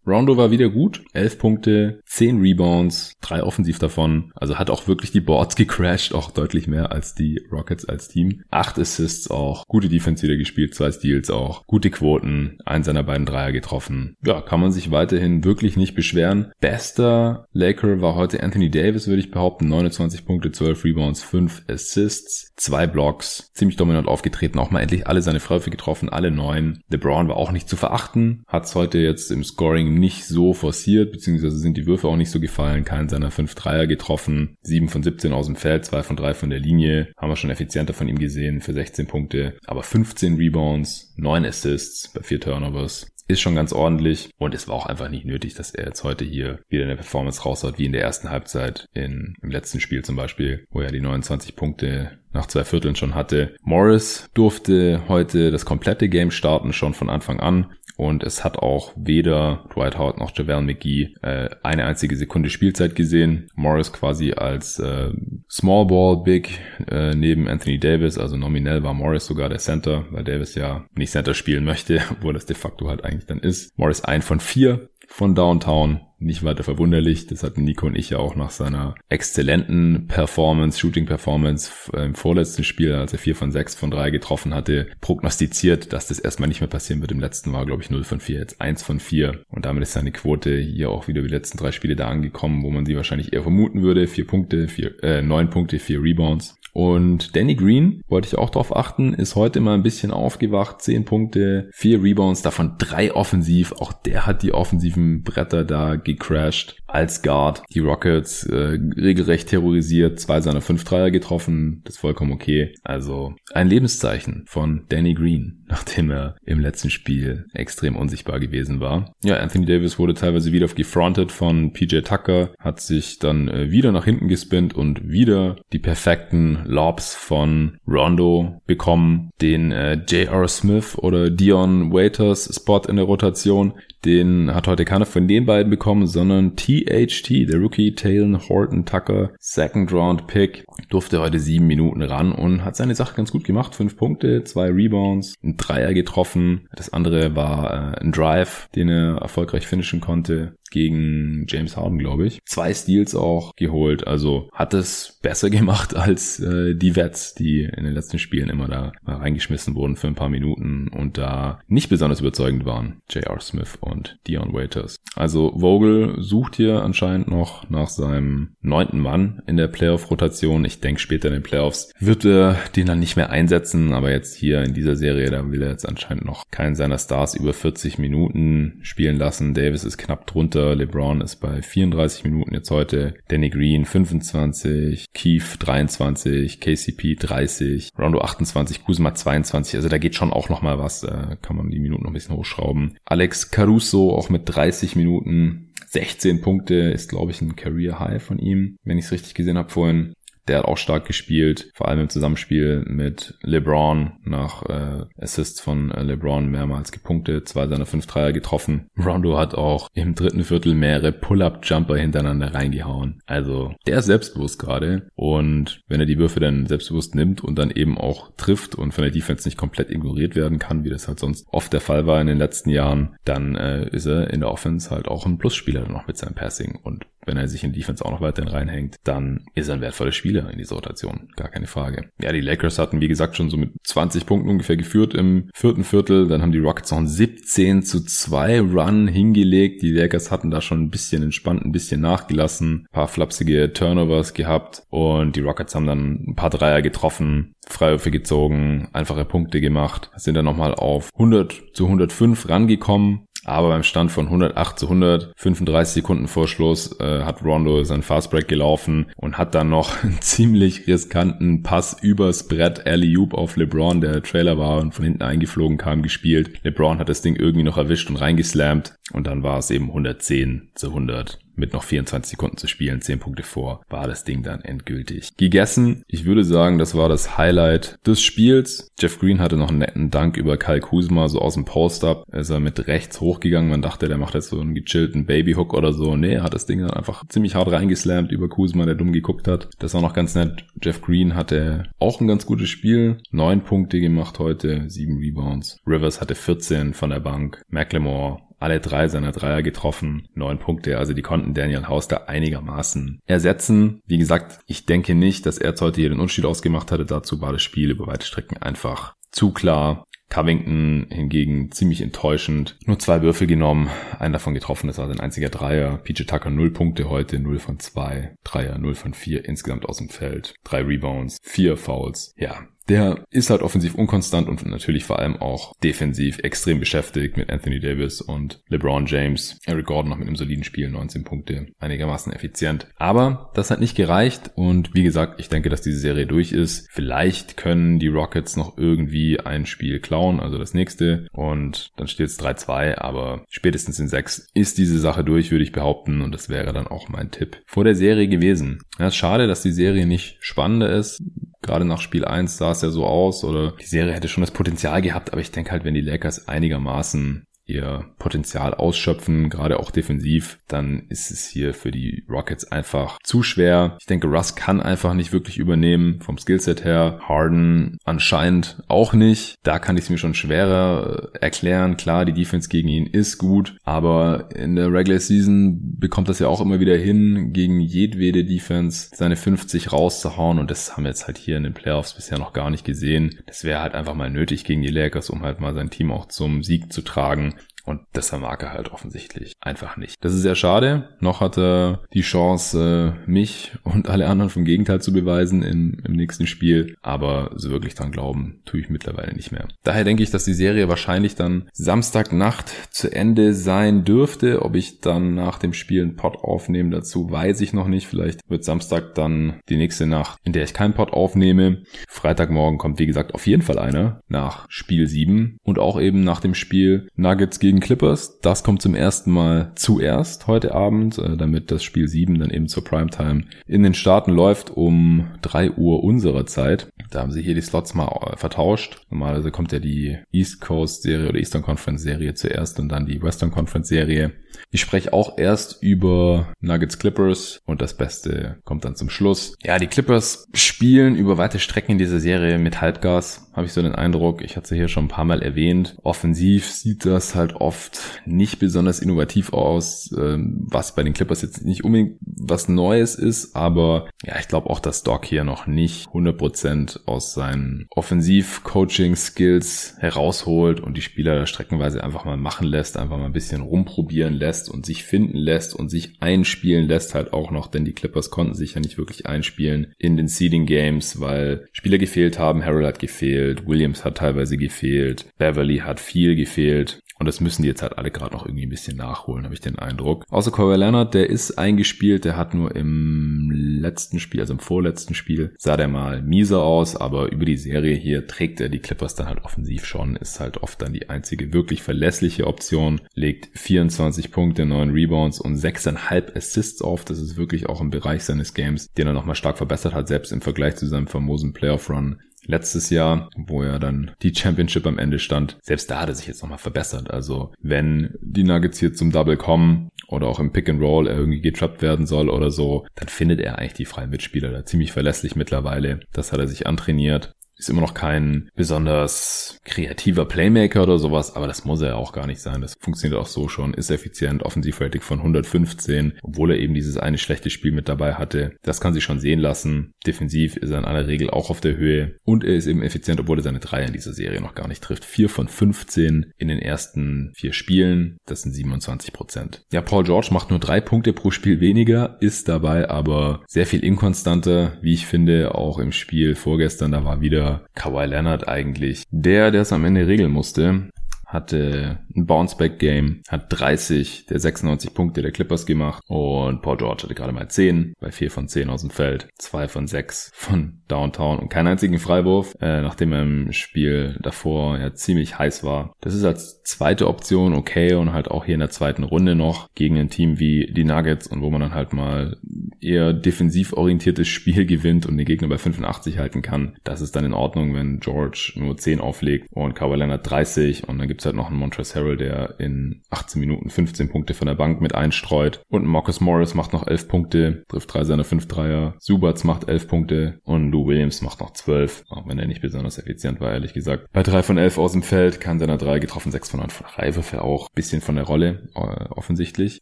[0.05, 1.03] Rondo war wieder gut.
[1.13, 4.31] 11 Punkte, 10 Rebounds, drei offensiv davon.
[4.35, 8.43] Also hat auch wirklich die Boards gecrashed, auch deutlich mehr als die Rockets als Team.
[8.49, 13.25] Acht Assists auch, gute Defense wieder gespielt, zwei Steals auch, gute Quoten, einen seiner beiden
[13.25, 14.15] Dreier getroffen.
[14.25, 16.51] Ja, kann man sich weiterhin wirklich nicht beschweren.
[16.59, 19.67] Bester Laker war heute Anthony Davis, würde ich behaupten.
[19.67, 23.51] 29 Punkte, 12 Rebounds, 5 Assists, zwei Blocks.
[23.53, 26.81] Ziemlich dominant aufgetreten, auch mal endlich alle seine Freiwürfe getroffen, alle neun.
[26.89, 31.11] LeBron war auch nicht zu verachten, hat es heute jetzt im Scoring nicht so forciert,
[31.11, 32.85] beziehungsweise sind die Würfe auch nicht so gefallen.
[32.85, 34.57] Keinen seiner fünf Dreier getroffen.
[34.61, 37.11] Sieben von 17 aus dem Feld, zwei von drei von der Linie.
[37.17, 39.57] Haben wir schon effizienter von ihm gesehen für 16 Punkte.
[39.65, 44.75] Aber 15 Rebounds, 9 Assists bei vier Turnovers ist schon ganz ordentlich und es war
[44.75, 47.93] auch einfach nicht nötig, dass er jetzt heute hier wieder eine Performance raushaut, wie in
[47.93, 52.45] der ersten Halbzeit in, im letzten Spiel zum Beispiel, wo er die 29 Punkte nach
[52.45, 53.55] zwei Vierteln schon hatte.
[53.61, 57.73] Morris durfte heute das komplette Game starten, schon von Anfang an.
[58.01, 62.95] Und es hat auch weder Dwight Howard noch JaVale McGee äh, eine einzige Sekunde Spielzeit
[62.95, 63.47] gesehen.
[63.53, 65.11] Morris quasi als äh,
[65.47, 70.23] Small Ball Big äh, neben Anthony Davis, also nominell war Morris sogar der Center, weil
[70.23, 73.77] Davis ja nicht Center spielen möchte, obwohl das de facto halt eigentlich dann ist.
[73.77, 77.27] Morris ein von vier von Downtown nicht weiter verwunderlich.
[77.27, 82.63] Das hatten Nico und ich ja auch nach seiner exzellenten Performance, Shooting-Performance äh, im vorletzten
[82.63, 86.61] Spiel, als er vier von sechs von drei getroffen hatte, prognostiziert, dass das erstmal nicht
[86.61, 87.11] mehr passieren wird.
[87.11, 89.43] Im letzten war, glaube ich, 0 von 4, jetzt 1 von 4.
[89.49, 92.69] Und damit ist seine Quote hier auch wieder die letzten drei Spiele da angekommen, wo
[92.69, 94.07] man sie wahrscheinlich eher vermuten würde.
[94.07, 96.60] Vier Punkte, vier, äh, neun Punkte, vier Rebounds.
[96.73, 100.81] Und Danny Green, wollte ich auch darauf achten, ist heute mal ein bisschen aufgewacht.
[100.81, 103.73] Zehn Punkte, vier Rebounds, davon drei offensiv.
[103.73, 107.63] Auch der hat die offensiven Bretter da gecrashed als Guard.
[107.73, 111.81] Die Rockets äh, regelrecht terrorisiert, zwei seiner fünf Dreier getroffen.
[111.83, 112.73] Das ist vollkommen okay.
[112.83, 119.13] Also ein Lebenszeichen von Danny Green, nachdem er im letzten Spiel extrem unsichtbar gewesen war.
[119.23, 123.91] Ja, Anthony Davis wurde teilweise wieder gefrontet von PJ Tucker, hat sich dann äh, wieder
[123.91, 130.47] nach hinten gespinnt und wieder die perfekten Lobs von Rondo bekommen, den äh, J.R.
[130.47, 133.73] Smith oder Dion Waiters Spot in der Rotation,
[134.05, 139.31] den hat heute keiner von den beiden bekommen, sondern THT, der Rookie Talon Horton Tucker,
[139.39, 143.75] Second Round Pick, durfte heute sieben Minuten ran und hat seine Sache ganz gut gemacht.
[143.75, 146.67] Fünf Punkte, zwei Rebounds, ein Dreier getroffen.
[146.75, 152.25] Das andere war äh, ein Drive, den er erfolgreich finishen konnte gegen James Harden, glaube
[152.25, 152.39] ich.
[152.45, 154.07] Zwei Steals auch geholt.
[154.07, 158.67] Also hat es besser gemacht als äh, die Vets, die in den letzten Spielen immer
[158.67, 163.01] da reingeschmissen wurden für ein paar Minuten und da nicht besonders überzeugend waren.
[163.09, 163.39] J.R.
[163.41, 164.95] Smith und Dion Waiters.
[165.15, 170.63] Also Vogel sucht hier anscheinend noch nach seinem neunten Mann in der Playoff-Rotation.
[170.71, 174.35] Ich denke, später in den Playoffs wird er den dann nicht mehr einsetzen, aber jetzt
[174.35, 177.97] hier in dieser Serie, da will er jetzt anscheinend noch keinen seiner Stars über 40
[177.97, 179.53] Minuten spielen lassen.
[179.53, 185.57] Davis ist knapp drunter, LeBron ist bei 34 Minuten jetzt heute, Danny Green 25, Keith
[185.59, 189.75] 23, KCP 30, Rondo 28, Kuzma 22.
[189.75, 191.05] Also da geht schon auch noch mal was,
[191.41, 192.95] kann man die Minuten noch ein bisschen hochschrauben.
[193.03, 198.39] Alex Caruso auch mit 30 Minuten 16 Punkte ist, glaube ich, ein Career High von
[198.39, 200.13] ihm, wenn ich es richtig gesehen habe vorhin.
[200.51, 205.91] Der hat auch stark gespielt, vor allem im Zusammenspiel mit LeBron nach äh, Assists von
[205.91, 208.89] äh, LeBron mehrmals gepunktet, zwei seiner fünf Dreier getroffen.
[209.01, 213.21] Rondo hat auch im dritten Viertel mehrere Pull-Up-Jumper hintereinander reingehauen.
[213.25, 217.71] Also der ist selbstbewusst gerade und wenn er die Würfe dann selbstbewusst nimmt und dann
[217.71, 221.21] eben auch trifft und von der Defense nicht komplett ignoriert werden kann, wie das halt
[221.21, 224.51] sonst oft der Fall war in den letzten Jahren, dann äh, ist er in der
[224.51, 228.03] Offense halt auch ein Plusspieler noch mit seinem Passing und wenn er sich in Defense
[228.03, 231.29] auch noch weiterhin reinhängt, dann ist er ein wertvoller Spieler in dieser Rotation.
[231.35, 232.09] Gar keine Frage.
[232.21, 235.83] Ja, die Lakers hatten, wie gesagt, schon so mit 20 Punkten ungefähr geführt im vierten
[235.83, 236.27] Viertel.
[236.27, 239.81] Dann haben die Rockets noch einen 17 zu 2 Run hingelegt.
[239.81, 244.33] Die Lakers hatten da schon ein bisschen entspannt, ein bisschen nachgelassen, ein paar flapsige Turnovers
[244.33, 250.11] gehabt und die Rockets haben dann ein paar Dreier getroffen, Freiwürfe gezogen, einfache Punkte gemacht,
[250.15, 255.93] sind dann nochmal auf 100 zu 105 rangekommen aber beim Stand von 108 zu 135
[255.93, 260.87] Sekunden vor Schluss äh, hat Rondo seinen Fastbreak gelaufen und hat dann noch einen ziemlich
[260.87, 262.85] riskanten Pass übers Brett.
[262.85, 266.63] Alley-Oop auf LeBron, der Trailer war und von hinten eingeflogen kam, gespielt.
[266.63, 268.95] LeBron hat das Ding irgendwie noch erwischt und reingeslammt.
[269.13, 273.19] Und dann war es eben 110 zu 100 mit noch 24 Sekunden zu spielen, 10
[273.19, 276.03] Punkte vor, war das Ding dann endgültig gegessen.
[276.07, 278.91] Ich würde sagen, das war das Highlight des Spiels.
[278.99, 282.25] Jeff Green hatte noch einen netten Dank über Kyle Kuzma, so aus dem Post-Up.
[282.33, 283.69] Ist mit rechts hochgegangen.
[283.69, 286.17] Man dachte, der macht jetzt so einen gechillten Babyhook oder so.
[286.17, 289.47] Nee, er hat das Ding dann einfach ziemlich hart reingeslammt über Kuzma, der dumm geguckt
[289.47, 289.69] hat.
[289.79, 290.65] Das war noch ganz nett.
[290.81, 293.19] Jeff Green hatte auch ein ganz gutes Spiel.
[293.31, 295.79] Neun Punkte gemacht heute, sieben Rebounds.
[295.85, 297.61] Rivers hatte 14 von der Bank.
[297.69, 300.97] McLemore alle drei seiner Dreier getroffen, neun Punkte.
[300.97, 304.01] Also die konnten Daniel House da einigermaßen ersetzen.
[304.05, 307.05] Wie gesagt, ich denke nicht, dass er heute hier den Unterschied ausgemacht hatte.
[307.05, 310.05] Dazu war das Spiel über weite Strecken einfach zu klar.
[310.29, 312.77] Covington hingegen ziemlich enttäuschend.
[312.85, 315.97] Nur zwei Würfel genommen, einen davon getroffen, das war sein einziger Dreier.
[315.97, 318.35] PJ Tucker 0 Punkte heute, 0 von 2.
[318.43, 320.53] Dreier 0 von 4 insgesamt aus dem Feld.
[320.63, 322.33] Drei Rebounds, vier Fouls.
[322.37, 327.49] Ja, der ist halt offensiv unkonstant und natürlich vor allem auch defensiv extrem beschäftigt mit
[327.49, 329.57] Anthony Davis und LeBron James.
[329.65, 332.87] Eric Gordon noch mit einem soliden Spiel, 19 Punkte, einigermaßen effizient.
[332.97, 336.89] Aber das hat nicht gereicht und wie gesagt, ich denke, dass diese Serie durch ist.
[336.91, 342.27] Vielleicht können die Rockets noch irgendwie ein Spiel klauen, also das nächste und dann steht
[342.27, 346.49] es 3-2, aber spätestens in 6 ist diese Sache durch, würde ich behaupten und das
[346.49, 348.79] wäre dann auch mein Tipp vor der Serie gewesen.
[348.99, 351.21] Ja, ist schade, dass die Serie nicht spannender ist.
[351.61, 354.51] Gerade nach Spiel 1 sah es ja so aus oder die Serie hätte schon das
[354.51, 359.91] Potenzial gehabt, aber ich denke halt, wenn die Lakers einigermaßen ihr Potenzial ausschöpfen, gerade auch
[359.91, 363.97] defensiv, dann ist es hier für die Rockets einfach zu schwer.
[363.99, 367.19] Ich denke, Russ kann einfach nicht wirklich übernehmen vom Skillset her.
[367.27, 369.55] Harden anscheinend auch nicht.
[369.63, 371.97] Da kann ich es mir schon schwerer äh, erklären.
[371.97, 376.47] Klar, die Defense gegen ihn ist gut, aber in der Regular Season bekommt das ja
[376.47, 381.27] auch immer wieder hin, gegen jedwede Defense seine 50 rauszuhauen und das haben wir jetzt
[381.27, 383.39] halt hier in den Playoffs bisher noch gar nicht gesehen.
[383.45, 386.27] Das wäre halt einfach mal nötig gegen die Lakers, um halt mal sein Team auch
[386.27, 387.55] zum Sieg zu tragen.
[387.85, 390.23] Und das vermag er halt offensichtlich einfach nicht.
[390.23, 391.09] Das ist sehr schade.
[391.19, 396.13] Noch hat er die Chance, mich und alle anderen vom Gegenteil zu beweisen im, im
[396.13, 396.95] nächsten Spiel.
[397.01, 399.67] Aber so wirklich dran glauben, tue ich mittlerweile nicht mehr.
[399.83, 404.61] Daher denke ich, dass die Serie wahrscheinlich dann Samstagnacht zu Ende sein dürfte.
[404.63, 408.07] Ob ich dann nach dem Spiel einen Pod aufnehme dazu, weiß ich noch nicht.
[408.07, 411.83] Vielleicht wird Samstag dann die nächste Nacht, in der ich keinen Pod aufnehme.
[412.07, 416.39] Freitagmorgen kommt, wie gesagt, auf jeden Fall einer nach Spiel 7 und auch eben nach
[416.39, 418.41] dem Spiel Nuggets gegen gegen Clippers.
[418.41, 422.67] Das kommt zum ersten Mal zuerst heute Abend, äh, damit das Spiel 7 dann eben
[422.67, 426.89] zur Primetime in den Staaten läuft um 3 Uhr unserer Zeit.
[427.11, 429.05] Da haben sie hier die Slots mal äh, vertauscht.
[429.09, 433.21] Normalerweise kommt ja die East Coast Serie oder Eastern Conference Serie zuerst und dann die
[433.21, 434.33] Western Conference Serie.
[434.69, 439.55] Ich spreche auch erst über Nuggets Clippers und das Beste kommt dann zum Schluss.
[439.63, 443.81] Ja, die Clippers spielen über weite Strecken in dieser Serie mit Halbgas, habe ich so
[443.81, 444.41] den Eindruck.
[444.41, 445.97] Ich hatte sie hier schon ein paar Mal erwähnt.
[446.03, 451.63] Offensiv sieht das halt oft nicht besonders innovativ aus, ähm, was bei den Clippers jetzt
[451.63, 456.07] nicht unbedingt was Neues ist, aber ja, ich glaube auch, dass Doc hier noch nicht
[456.09, 463.25] 100% aus seinen Offensiv-Coaching-Skills herausholt und die Spieler streckenweise einfach mal machen lässt, einfach mal
[463.25, 467.67] ein bisschen rumprobieren lässt und sich finden lässt und sich einspielen lässt halt auch noch,
[467.67, 471.97] denn die Clippers konnten sich ja nicht wirklich einspielen in den Seeding Games, weil Spieler
[471.97, 477.39] gefehlt haben, Harold hat gefehlt, Williams hat teilweise gefehlt, Beverly hat viel gefehlt und das
[477.39, 480.25] müssen die jetzt halt alle gerade noch irgendwie ein bisschen nachholen, habe ich den Eindruck.
[480.31, 485.13] Außer Kawhi Leonard, der ist eingespielt, der hat nur im letzten Spiel, also im vorletzten
[485.13, 489.13] Spiel, sah der mal mieser aus, aber über die Serie hier trägt er die Clippers
[489.13, 494.31] dann halt offensiv schon, ist halt oft dann die einzige wirklich verlässliche Option, legt 24
[494.31, 497.05] Punkte, 9 Rebounds und 6,5 Assists auf.
[497.05, 500.31] Das ist wirklich auch im Bereich seines Games, den er nochmal stark verbessert hat, selbst
[500.31, 504.97] im Vergleich zu seinem famosen Playoff Run letztes Jahr, wo er dann die Championship am
[504.97, 505.57] Ende stand.
[505.61, 507.11] Selbst da hat er sich jetzt nochmal verbessert.
[507.11, 511.41] Also wenn die Nuggets hier zum Double kommen oder auch im Pick and Roll irgendwie
[511.41, 515.35] getrappt werden soll oder so, dann findet er eigentlich die freien Mitspieler da ziemlich verlässlich
[515.35, 516.01] mittlerweile.
[516.13, 517.33] Das hat er sich antrainiert.
[517.61, 522.25] Ist immer noch kein besonders kreativer Playmaker oder sowas, aber das muss er auch gar
[522.25, 522.59] nicht sein.
[522.59, 527.19] Das funktioniert auch so schon, ist effizient, Offensivrating von 115, obwohl er eben dieses eine
[527.19, 528.53] schlechte Spiel mit dabei hatte.
[528.63, 529.93] Das kann sich schon sehen lassen.
[530.07, 533.19] Defensiv ist er in aller Regel auch auf der Höhe und er ist eben effizient,
[533.19, 535.05] obwohl er seine Dreier in dieser Serie noch gar nicht trifft.
[535.05, 539.65] 4 von 15 in den ersten vier Spielen, das sind 27 Prozent.
[539.71, 543.83] Ja, Paul George macht nur drei Punkte pro Spiel weniger, ist dabei aber sehr viel
[543.83, 549.51] inkonstanter, wie ich finde, auch im Spiel vorgestern, da war wieder Kawhi Leonard eigentlich der,
[549.51, 550.89] der es am Ende regeln musste.
[551.25, 557.15] hatte ein Bounceback-Game, hat 30 der 96 Punkte der Clippers gemacht und Paul George hatte
[557.15, 561.39] gerade mal 10 bei 4 von 10 aus dem Feld, 2 von 6 von Downtown
[561.39, 565.93] und keinen einzigen Freiwurf, äh, nachdem er im Spiel davor ja ziemlich heiß war.
[566.01, 569.69] Das ist als zweite Option okay und halt auch hier in der zweiten Runde noch
[569.73, 572.37] gegen ein Team wie die Nuggets und wo man dann halt mal
[572.81, 576.77] eher defensiv orientiertes Spiel gewinnt und den Gegner bei 85 halten kann.
[576.83, 580.97] Das ist dann in Ordnung, wenn George nur 10 auflegt und Kawhi Leonard 30 und
[580.97, 584.55] dann gibt's halt noch einen Montrezl Harrell, der in 18 Minuten 15 Punkte von der
[584.55, 588.95] Bank mit einstreut und Marcus Morris macht noch 11 Punkte, trifft drei seiner 5 Dreier,
[588.99, 592.97] Subats macht 11 Punkte und Lou Williams macht noch 12, auch wenn er nicht besonders
[592.97, 594.07] effizient war, ehrlich gesagt.
[594.11, 596.87] Bei 3 von 11 aus dem Feld, kann seiner 3 getroffen, 6 von 9 von
[596.87, 599.81] Reiwürfe auch, bisschen von der Rolle äh, offensichtlich,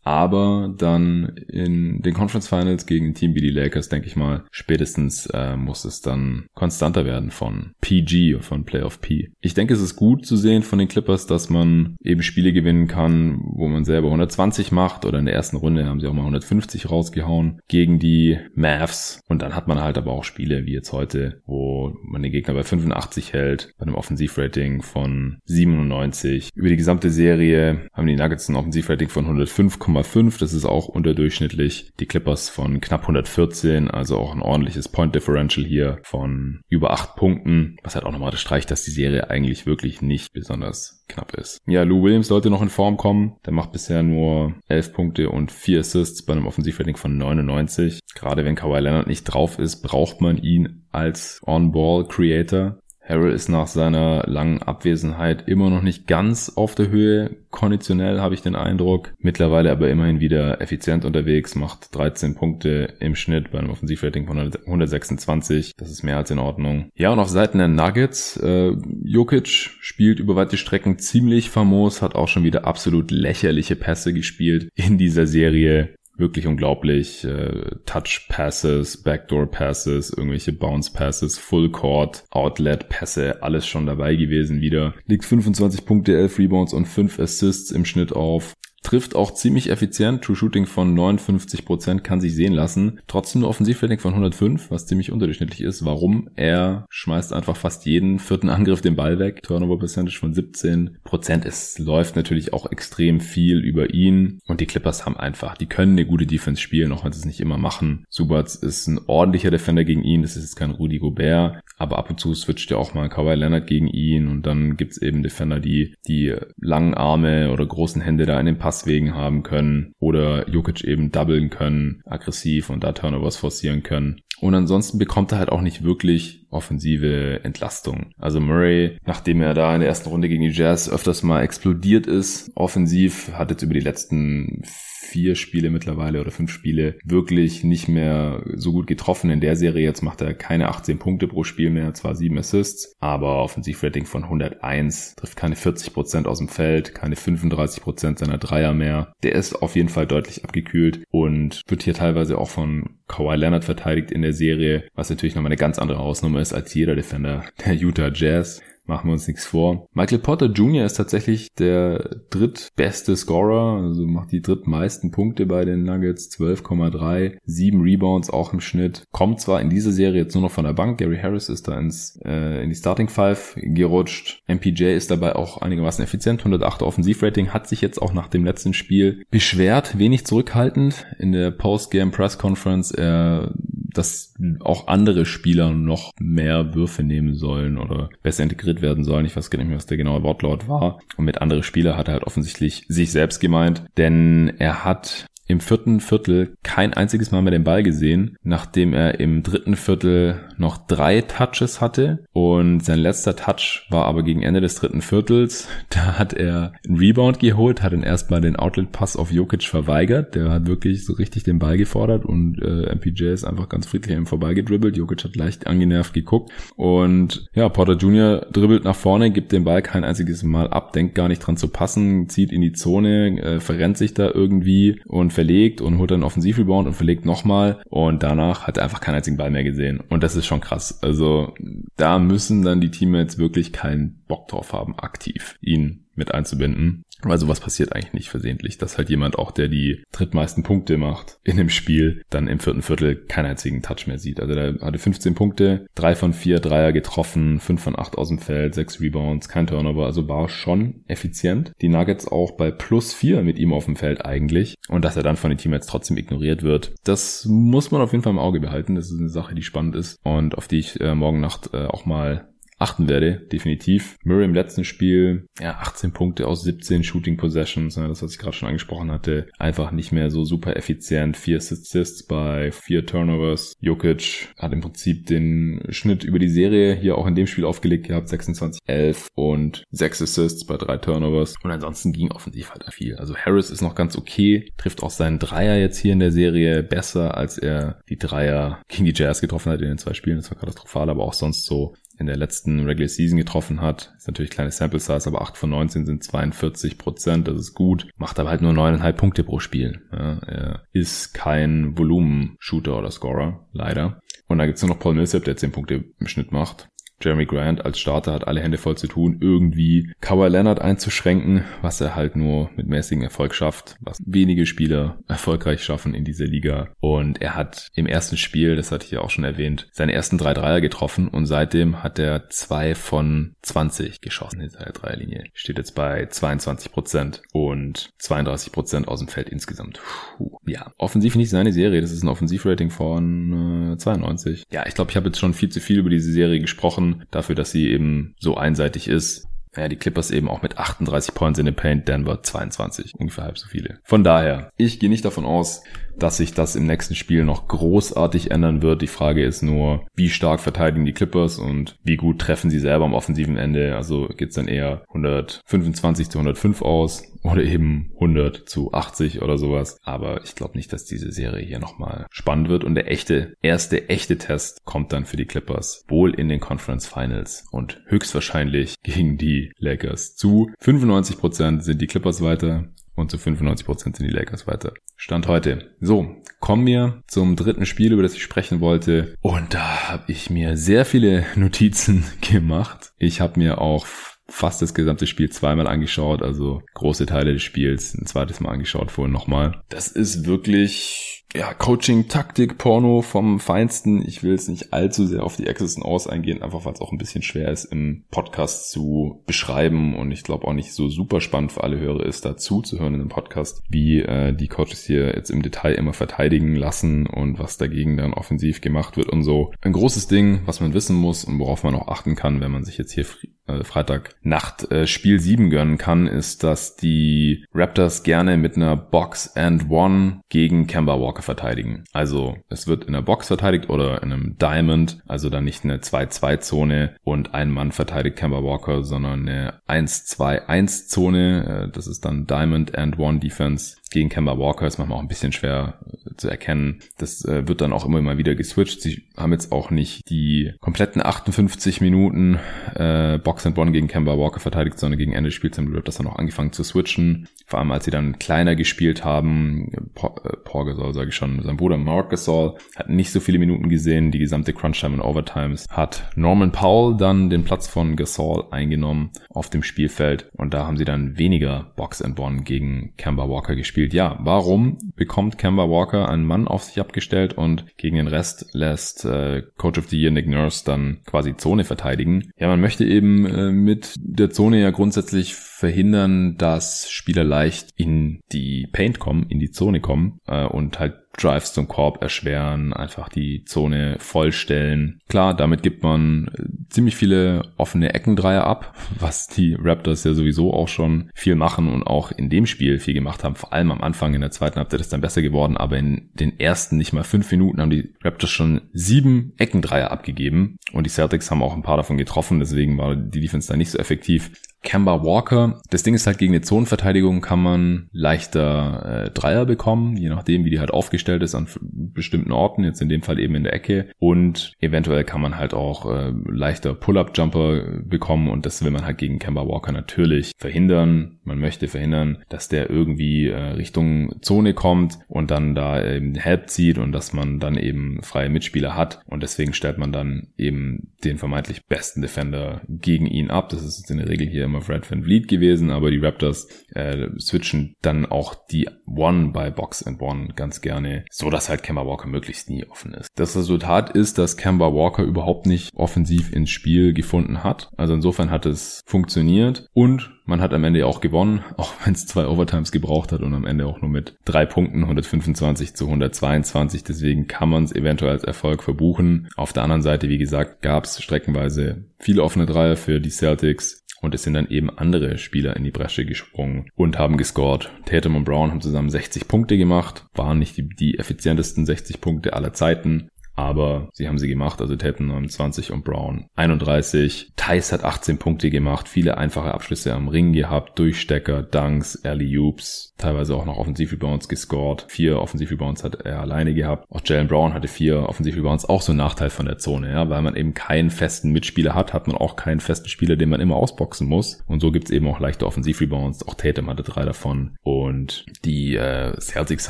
[0.03, 4.45] aber dann in den Conference Finals gegen ein Team wie die Lakers, denke ich mal,
[4.51, 9.32] spätestens äh, muss es dann konstanter werden von PG, von Playoff P.
[9.41, 12.87] Ich denke, es ist gut zu sehen von den Clippers, dass man eben Spiele gewinnen
[12.87, 16.21] kann, wo man selber 120 macht oder in der ersten Runde haben sie auch mal
[16.21, 20.91] 150 rausgehauen gegen die Mavs und dann hat man halt aber auch Spiele wie jetzt
[20.91, 26.49] heute, wo man den Gegner bei 85 hält, bei einem Offensivrating von 97.
[26.55, 31.91] Über die gesamte Serie haben die Nuggets ein Offensivrating von 105,5, das ist auch unterdurchschnittlich.
[31.99, 37.15] Die Clippers von knapp 114, also auch ein ordentliches Point Differential hier von über 8
[37.15, 41.33] Punkten, was halt auch nochmal das streicht, dass die Serie eigentlich wirklich nicht besonders knapp
[41.33, 41.59] ist.
[41.67, 43.35] Ja, Williams sollte noch in Form kommen.
[43.45, 47.99] Der macht bisher nur 11 Punkte und 4 Assists bei einem Offensivrating von 99.
[48.15, 52.79] Gerade wenn Kawhi Leonard nicht drauf ist, braucht man ihn als On-Ball-Creator.
[53.09, 57.31] Harrell ist nach seiner langen Abwesenheit immer noch nicht ganz auf der Höhe.
[57.49, 59.13] Konditionell habe ich den Eindruck.
[59.17, 64.37] Mittlerweile aber immerhin wieder effizient unterwegs, macht 13 Punkte im Schnitt bei einem Offensivrating von
[64.37, 65.73] 126.
[65.75, 66.91] Das ist mehr als in Ordnung.
[66.93, 72.13] Ja, und auf Seiten der Nuggets, äh, Jokic spielt über weite Strecken ziemlich famos, hat
[72.13, 77.23] auch schon wieder absolut lächerliche Pässe gespielt in dieser Serie wirklich unglaublich.
[77.23, 84.15] Äh, Touch Passes, Backdoor Passes, irgendwelche Bounce Passes, Full Court, Outlet Pässe, alles schon dabei
[84.15, 84.93] gewesen wieder.
[85.05, 90.23] Liegt 25 Punkte, 11 Rebounds und 5 Assists im Schnitt auf trifft auch ziemlich effizient.
[90.23, 92.99] True Shooting von 59% kann sich sehen lassen.
[93.07, 95.85] Trotzdem nur Offensivrating von 105, was ziemlich unterdurchschnittlich ist.
[95.85, 96.29] Warum?
[96.35, 99.43] Er schmeißt einfach fast jeden vierten Angriff den Ball weg.
[99.43, 101.45] Turnover Percentage von 17%.
[101.45, 104.39] Es läuft natürlich auch extrem viel über ihn.
[104.47, 107.25] Und die Clippers haben einfach, die können eine gute Defense spielen, auch wenn sie es
[107.25, 108.05] nicht immer machen.
[108.09, 110.21] Subats ist ein ordentlicher Defender gegen ihn.
[110.21, 111.61] Das ist jetzt kein Rudy Gobert.
[111.77, 114.27] Aber ab und zu switcht ja auch mal Kawhi Leonard gegen ihn.
[114.27, 118.57] Und dann gibt's eben Defender, die die langen Arme oder großen Hände da in den
[118.57, 124.21] Pass Passwegen haben können oder Jokic eben doublen können, aggressiv und da Turnovers forcieren können.
[124.41, 128.12] Und ansonsten bekommt er halt auch nicht wirklich offensive Entlastung.
[128.19, 132.05] Also Murray, nachdem er da in der ersten Runde gegen die Jazz öfters mal explodiert
[132.05, 134.62] ist, offensiv, hat jetzt über die letzten
[135.09, 139.29] vier Spiele mittlerweile oder fünf Spiele wirklich nicht mehr so gut getroffen.
[139.29, 142.95] In der Serie jetzt macht er keine 18 Punkte pro Spiel mehr, zwar sieben Assists,
[142.99, 148.37] aber Offensivrating von 101, trifft keine 40 Prozent aus dem Feld, keine 35 Prozent seiner
[148.37, 149.13] Dreier mehr.
[149.23, 153.65] Der ist auf jeden Fall deutlich abgekühlt und wird hier teilweise auch von Kawhi Leonard
[153.65, 157.45] verteidigt in der Serie, was natürlich nochmal eine ganz andere Hausnummer ist als jeder Defender
[157.65, 158.61] der Utah Jazz.
[158.89, 159.88] Machen wir uns nichts vor.
[159.93, 160.84] Michael Potter Jr.
[160.84, 167.82] ist tatsächlich der drittbeste Scorer, also macht die drittmeisten Punkte bei den Nuggets, 12,3, 7
[167.82, 169.04] Rebounds auch im Schnitt.
[169.12, 171.78] Kommt zwar in dieser Serie jetzt nur noch von der Bank, Gary Harris ist da
[171.78, 174.41] ins, äh, in die Starting Five gerutscht.
[174.47, 178.73] MPJ ist dabei auch einigermaßen effizient, 108 Offensivrating, hat sich jetzt auch nach dem letzten
[178.73, 182.89] Spiel beschwert, wenig zurückhaltend in der Postgame Press Conference.
[182.89, 183.54] Er
[183.99, 189.25] dass auch andere Spieler noch mehr Würfe nehmen sollen oder besser integriert werden sollen.
[189.25, 190.99] Ich weiß gar nicht mehr, was der genaue Wortlaut war.
[191.17, 195.59] Und mit andere Spieler hat er halt offensichtlich sich selbst gemeint, denn er hat im
[195.59, 200.77] vierten Viertel kein einziges Mal mehr den Ball gesehen, nachdem er im dritten Viertel noch
[200.85, 205.67] drei Touches hatte und sein letzter Touch war aber gegen Ende des dritten Viertels.
[205.89, 210.35] Da hat er einen Rebound geholt, hat dann erstmal den Outlet-Pass auf Jokic verweigert.
[210.35, 214.15] Der hat wirklich so richtig den Ball gefordert und äh, MPJ ist einfach ganz friedlich
[214.15, 214.95] an ihm vorbeigedribbelt.
[214.95, 218.45] Jokic hat leicht angenervt geguckt und ja, Porter Jr.
[218.51, 221.69] dribbelt nach vorne, gibt den Ball kein einziges Mal ab, denkt gar nicht dran zu
[221.69, 226.23] passen, zieht in die Zone, äh, verrennt sich da irgendwie und verlegt und holt dann
[226.23, 230.02] Offensivrebound und verlegt nochmal und danach hat er einfach keinen einzigen Ball mehr gesehen.
[230.10, 231.02] Und das ist schon krass.
[231.02, 231.54] Also
[231.95, 237.03] da müssen dann die Teammates wirklich keinen Bock drauf haben, aktiv ihn mit einzubinden.
[237.21, 241.39] Weil sowas passiert eigentlich nicht versehentlich, dass halt jemand auch, der die drittmeisten Punkte macht
[241.43, 244.39] in dem Spiel, dann im vierten Viertel keinen einzigen Touch mehr sieht.
[244.39, 248.39] Also der hatte 15 Punkte, drei von vier Dreier getroffen, fünf von acht aus dem
[248.39, 251.73] Feld, sechs Rebounds, kein Turnover, also war schon effizient.
[251.82, 254.75] Die Nuggets auch bei plus vier mit ihm auf dem Feld eigentlich.
[254.88, 258.23] Und dass er dann von den Teammates trotzdem ignoriert wird, das muss man auf jeden
[258.23, 258.95] Fall im Auge behalten.
[258.95, 261.86] Das ist eine Sache, die spannend ist und auf die ich äh, morgen Nacht äh,
[261.86, 262.48] auch mal
[262.79, 264.17] achten werde, definitiv.
[264.23, 268.39] Murray im letzten Spiel, ja, 18 Punkte aus 17 Shooting Possessions, ja, das, was ich
[268.39, 271.37] gerade schon angesprochen hatte, einfach nicht mehr so super effizient.
[271.37, 273.73] Vier Assists bei vier Turnovers.
[273.81, 278.07] Jokic hat im Prinzip den Schnitt über die Serie hier auch in dem Spiel aufgelegt
[278.07, 281.55] gehabt, 26, 11 und sechs Assists bei drei Turnovers.
[281.63, 283.15] Und ansonsten ging offensiv halt viel.
[283.17, 286.83] Also Harris ist noch ganz okay, trifft auch seinen Dreier jetzt hier in der Serie
[286.83, 290.37] besser, als er die Dreier gegen die Jazz getroffen hat in den zwei Spielen.
[290.37, 294.13] Das war katastrophal, aber auch sonst so in der letzten Regular Season getroffen hat.
[294.17, 297.47] Ist natürlich kleine Sample Size, aber 8 von 19 sind 42 Prozent.
[297.47, 298.10] Das ist gut.
[298.17, 300.01] Macht aber halt nur 9,5 Punkte pro Spiel.
[300.12, 304.19] Ja, er ist kein Volumen-Shooter oder Scorer, leider.
[304.47, 306.89] Und da gibt's nur noch Paul Millsap, der 10 Punkte im Schnitt macht.
[307.21, 311.99] Jeremy Grant als Starter hat alle Hände voll zu tun, irgendwie Kawhi Leonard einzuschränken, was
[312.01, 316.89] er halt nur mit mäßigem Erfolg schafft, was wenige Spieler erfolgreich schaffen in dieser Liga.
[316.99, 320.38] Und er hat im ersten Spiel, das hatte ich ja auch schon erwähnt, seine ersten
[320.38, 325.45] drei Dreier getroffen und seitdem hat er zwei von 20 geschossen in seiner Dreierlinie.
[325.53, 329.99] Steht jetzt bei 22 Prozent und 32 Prozent aus dem Feld insgesamt.
[330.38, 330.58] Puh.
[330.65, 332.01] Ja, offensiv nicht seine Serie.
[332.01, 334.65] Das ist ein Offensivrating von äh, 92.
[334.71, 337.55] Ja, ich glaube, ich habe jetzt schon viel zu viel über diese Serie gesprochen dafür,
[337.55, 339.45] dass sie eben so einseitig ist.
[339.75, 343.57] Ja, die Clippers eben auch mit 38 Points in the Paint, Denver 22, ungefähr halb
[343.57, 343.99] so viele.
[344.03, 345.83] Von daher, ich gehe nicht davon aus,
[346.23, 349.01] dass sich das im nächsten Spiel noch großartig ändern wird.
[349.01, 353.05] Die Frage ist nur, wie stark verteidigen die Clippers und wie gut treffen sie selber
[353.05, 353.95] am offensiven Ende.
[353.95, 359.97] Also geht's dann eher 125 zu 105 aus oder eben 100 zu 80 oder sowas.
[360.03, 362.84] Aber ich glaube nicht, dass diese Serie hier nochmal spannend wird.
[362.84, 367.08] Und der echte, erste echte Test kommt dann für die Clippers wohl in den Conference
[367.08, 370.36] Finals und höchstwahrscheinlich gegen die Lakers.
[370.36, 374.93] Zu 95% sind die Clippers weiter und zu 95% sind die Lakers weiter.
[375.15, 375.91] Stand heute.
[375.99, 379.36] So, kommen wir zum dritten Spiel, über das ich sprechen wollte.
[379.41, 383.12] Und da habe ich mir sehr viele Notizen gemacht.
[383.17, 384.05] Ich habe mir auch
[384.47, 389.12] fast das gesamte Spiel zweimal angeschaut, also große Teile des Spiels ein zweites Mal angeschaut,
[389.12, 389.84] vorhin nochmal.
[389.89, 394.23] Das ist wirklich ja, Coaching, Taktik, Porno vom Feinsten.
[394.23, 397.01] Ich will jetzt nicht allzu sehr auf die Access und Aus eingehen, einfach weil es
[397.01, 401.09] auch ein bisschen schwer ist im Podcast zu beschreiben und ich glaube auch nicht so
[401.09, 404.67] super spannend für alle Hörer ist, dazu zu hören in einem Podcast, wie äh, die
[404.67, 409.29] Coaches hier jetzt im Detail immer verteidigen lassen und was dagegen dann offensiv gemacht wird
[409.29, 409.71] und so.
[409.81, 412.83] Ein großes Ding, was man wissen muss und worauf man auch achten kann, wenn man
[412.83, 413.25] sich jetzt hier
[413.65, 419.55] äh, Freitagnacht äh, Spiel 7 gönnen kann, ist, dass die Raptors gerne mit einer Box
[419.55, 422.04] and One gegen Kemba Walker verteidigen.
[422.13, 425.97] Also es wird in der Box verteidigt oder in einem Diamond, also dann nicht eine
[425.97, 431.86] 2-2-Zone und ein Mann verteidigt Kemba Walker, sondern eine 1-2-1-Zone.
[431.88, 435.27] Äh, das ist dann Diamond and One Defense gegen Kemba Walker ist manchmal auch ein
[435.27, 436.99] bisschen schwer äh, zu erkennen.
[437.17, 439.01] Das äh, wird dann auch immer mal wieder geswitcht.
[439.01, 442.59] Sie haben jetzt auch nicht die kompletten 58 Minuten
[442.95, 445.95] äh, Box and One gegen Kemba Walker verteidigt, sondern gegen Ende des Spiels haben die
[445.95, 447.47] Raptors dann auch angefangen zu switchen.
[447.65, 449.91] Vor allem als sie dann kleiner gespielt haben.
[450.15, 453.59] Paul, äh, Paul Gasol, sage ich schon, sein Bruder Mark Gasol hat nicht so viele
[453.59, 454.31] Minuten gesehen.
[454.31, 459.69] Die gesamte Crunch-Time und Overtimes hat Norman Powell dann den Platz von Gasol eingenommen auf
[459.69, 460.49] dem Spielfeld.
[460.53, 464.13] Und da haben sie dann weniger Box and One gegen Kemba Walker gespielt gespielt.
[464.13, 469.25] Ja, warum bekommt Kemba Walker einen Mann auf sich abgestellt und gegen den Rest lässt
[469.25, 472.51] äh, Coach of the Year Nick Nurse dann quasi Zone verteidigen?
[472.57, 478.41] Ja, man möchte eben äh, mit der Zone ja grundsätzlich verhindern, dass Spieler leicht in
[478.51, 483.30] die Paint kommen, in die Zone kommen äh, und halt Drives zum Korb erschweren, einfach
[483.30, 485.19] die Zone vollstellen.
[485.28, 490.73] Klar, damit gibt man äh, ziemlich viele offene Eckendreier ab, was die Raptors ja sowieso
[490.73, 493.56] auch schon viel machen und auch in dem Spiel viel gemacht haben.
[493.56, 496.60] Vor allem am Anfang in der zweiten Halbzeit ist dann besser geworden, aber in den
[496.60, 501.52] ersten nicht mal fünf Minuten haben die Raptors schon sieben Eckendreier abgegeben und die Celtics
[501.52, 504.52] haben auch ein paar davon getroffen, deswegen war die Defense da nicht so effektiv.
[504.81, 505.81] Kemba Walker.
[505.89, 510.63] Das Ding ist halt, gegen eine Zonenverteidigung kann man leichter äh, Dreier bekommen, je nachdem,
[510.65, 513.73] wie die halt aufgestellt ist an bestimmten Orten, jetzt in dem Fall eben in der
[513.73, 514.09] Ecke.
[514.19, 519.17] Und eventuell kann man halt auch äh, leichter Pull-Up-Jumper bekommen und das will man halt
[519.17, 521.39] gegen Kemba Walker natürlich verhindern.
[521.43, 526.69] Man möchte verhindern, dass der irgendwie äh, Richtung Zone kommt und dann da eben Help
[526.69, 529.19] zieht und dass man dann eben freie Mitspieler hat.
[529.25, 533.69] Und deswegen stellt man dann eben den vermeintlich besten Defender gegen ihn ab.
[533.69, 537.27] Das ist in der Regel hier immer Fred Van Vliet gewesen, aber die Raptors äh,
[537.39, 542.05] switchen dann auch die One bei Box and One ganz gerne, so dass halt Kemba
[542.05, 543.29] Walker möglichst nie offen ist.
[543.36, 547.89] Das Resultat ist, dass Kemba Walker überhaupt nicht offensiv ins Spiel gefunden hat.
[547.97, 552.25] Also insofern hat es funktioniert und man hat am Ende auch gewonnen, auch wenn es
[552.25, 557.03] zwei Overtimes gebraucht hat und am Ende auch nur mit drei Punkten 125 zu 122.
[557.03, 559.47] Deswegen kann man es eventuell als Erfolg verbuchen.
[559.56, 563.98] Auf der anderen Seite, wie gesagt, gab es streckenweise viele offene Dreier für die Celtics.
[564.21, 567.89] Und es sind dann eben andere Spieler in die Bresche gesprungen und haben gescored.
[568.05, 572.53] Tatum und Brown haben zusammen 60 Punkte gemacht, waren nicht die, die effizientesten 60 Punkte
[572.53, 573.29] aller Zeiten,
[573.60, 577.51] aber sie haben sie gemacht, also Tatum 29 und Brown 31.
[577.55, 583.13] Tice hat 18 Punkte gemacht, viele einfache Abschlüsse am Ring gehabt, Durchstecker, Dunks, Alley Oops,
[583.17, 585.05] teilweise auch noch Offensiv-Rebounds gescored.
[585.10, 587.05] Vier Offensiv-Rebounds hat er alleine gehabt.
[587.10, 590.41] Auch Jalen Brown hatte vier Offensiv-Rebounds, auch so ein Nachteil von der Zone, ja, weil
[590.41, 593.75] man eben keinen festen Mitspieler hat, hat man auch keinen festen Spieler, den man immer
[593.75, 594.63] ausboxen muss.
[594.67, 596.47] Und so gibt's eben auch leichte Offensiv-Rebounds.
[596.47, 597.75] Auch Tatum hatte drei davon.
[597.83, 599.89] Und die äh, Celtics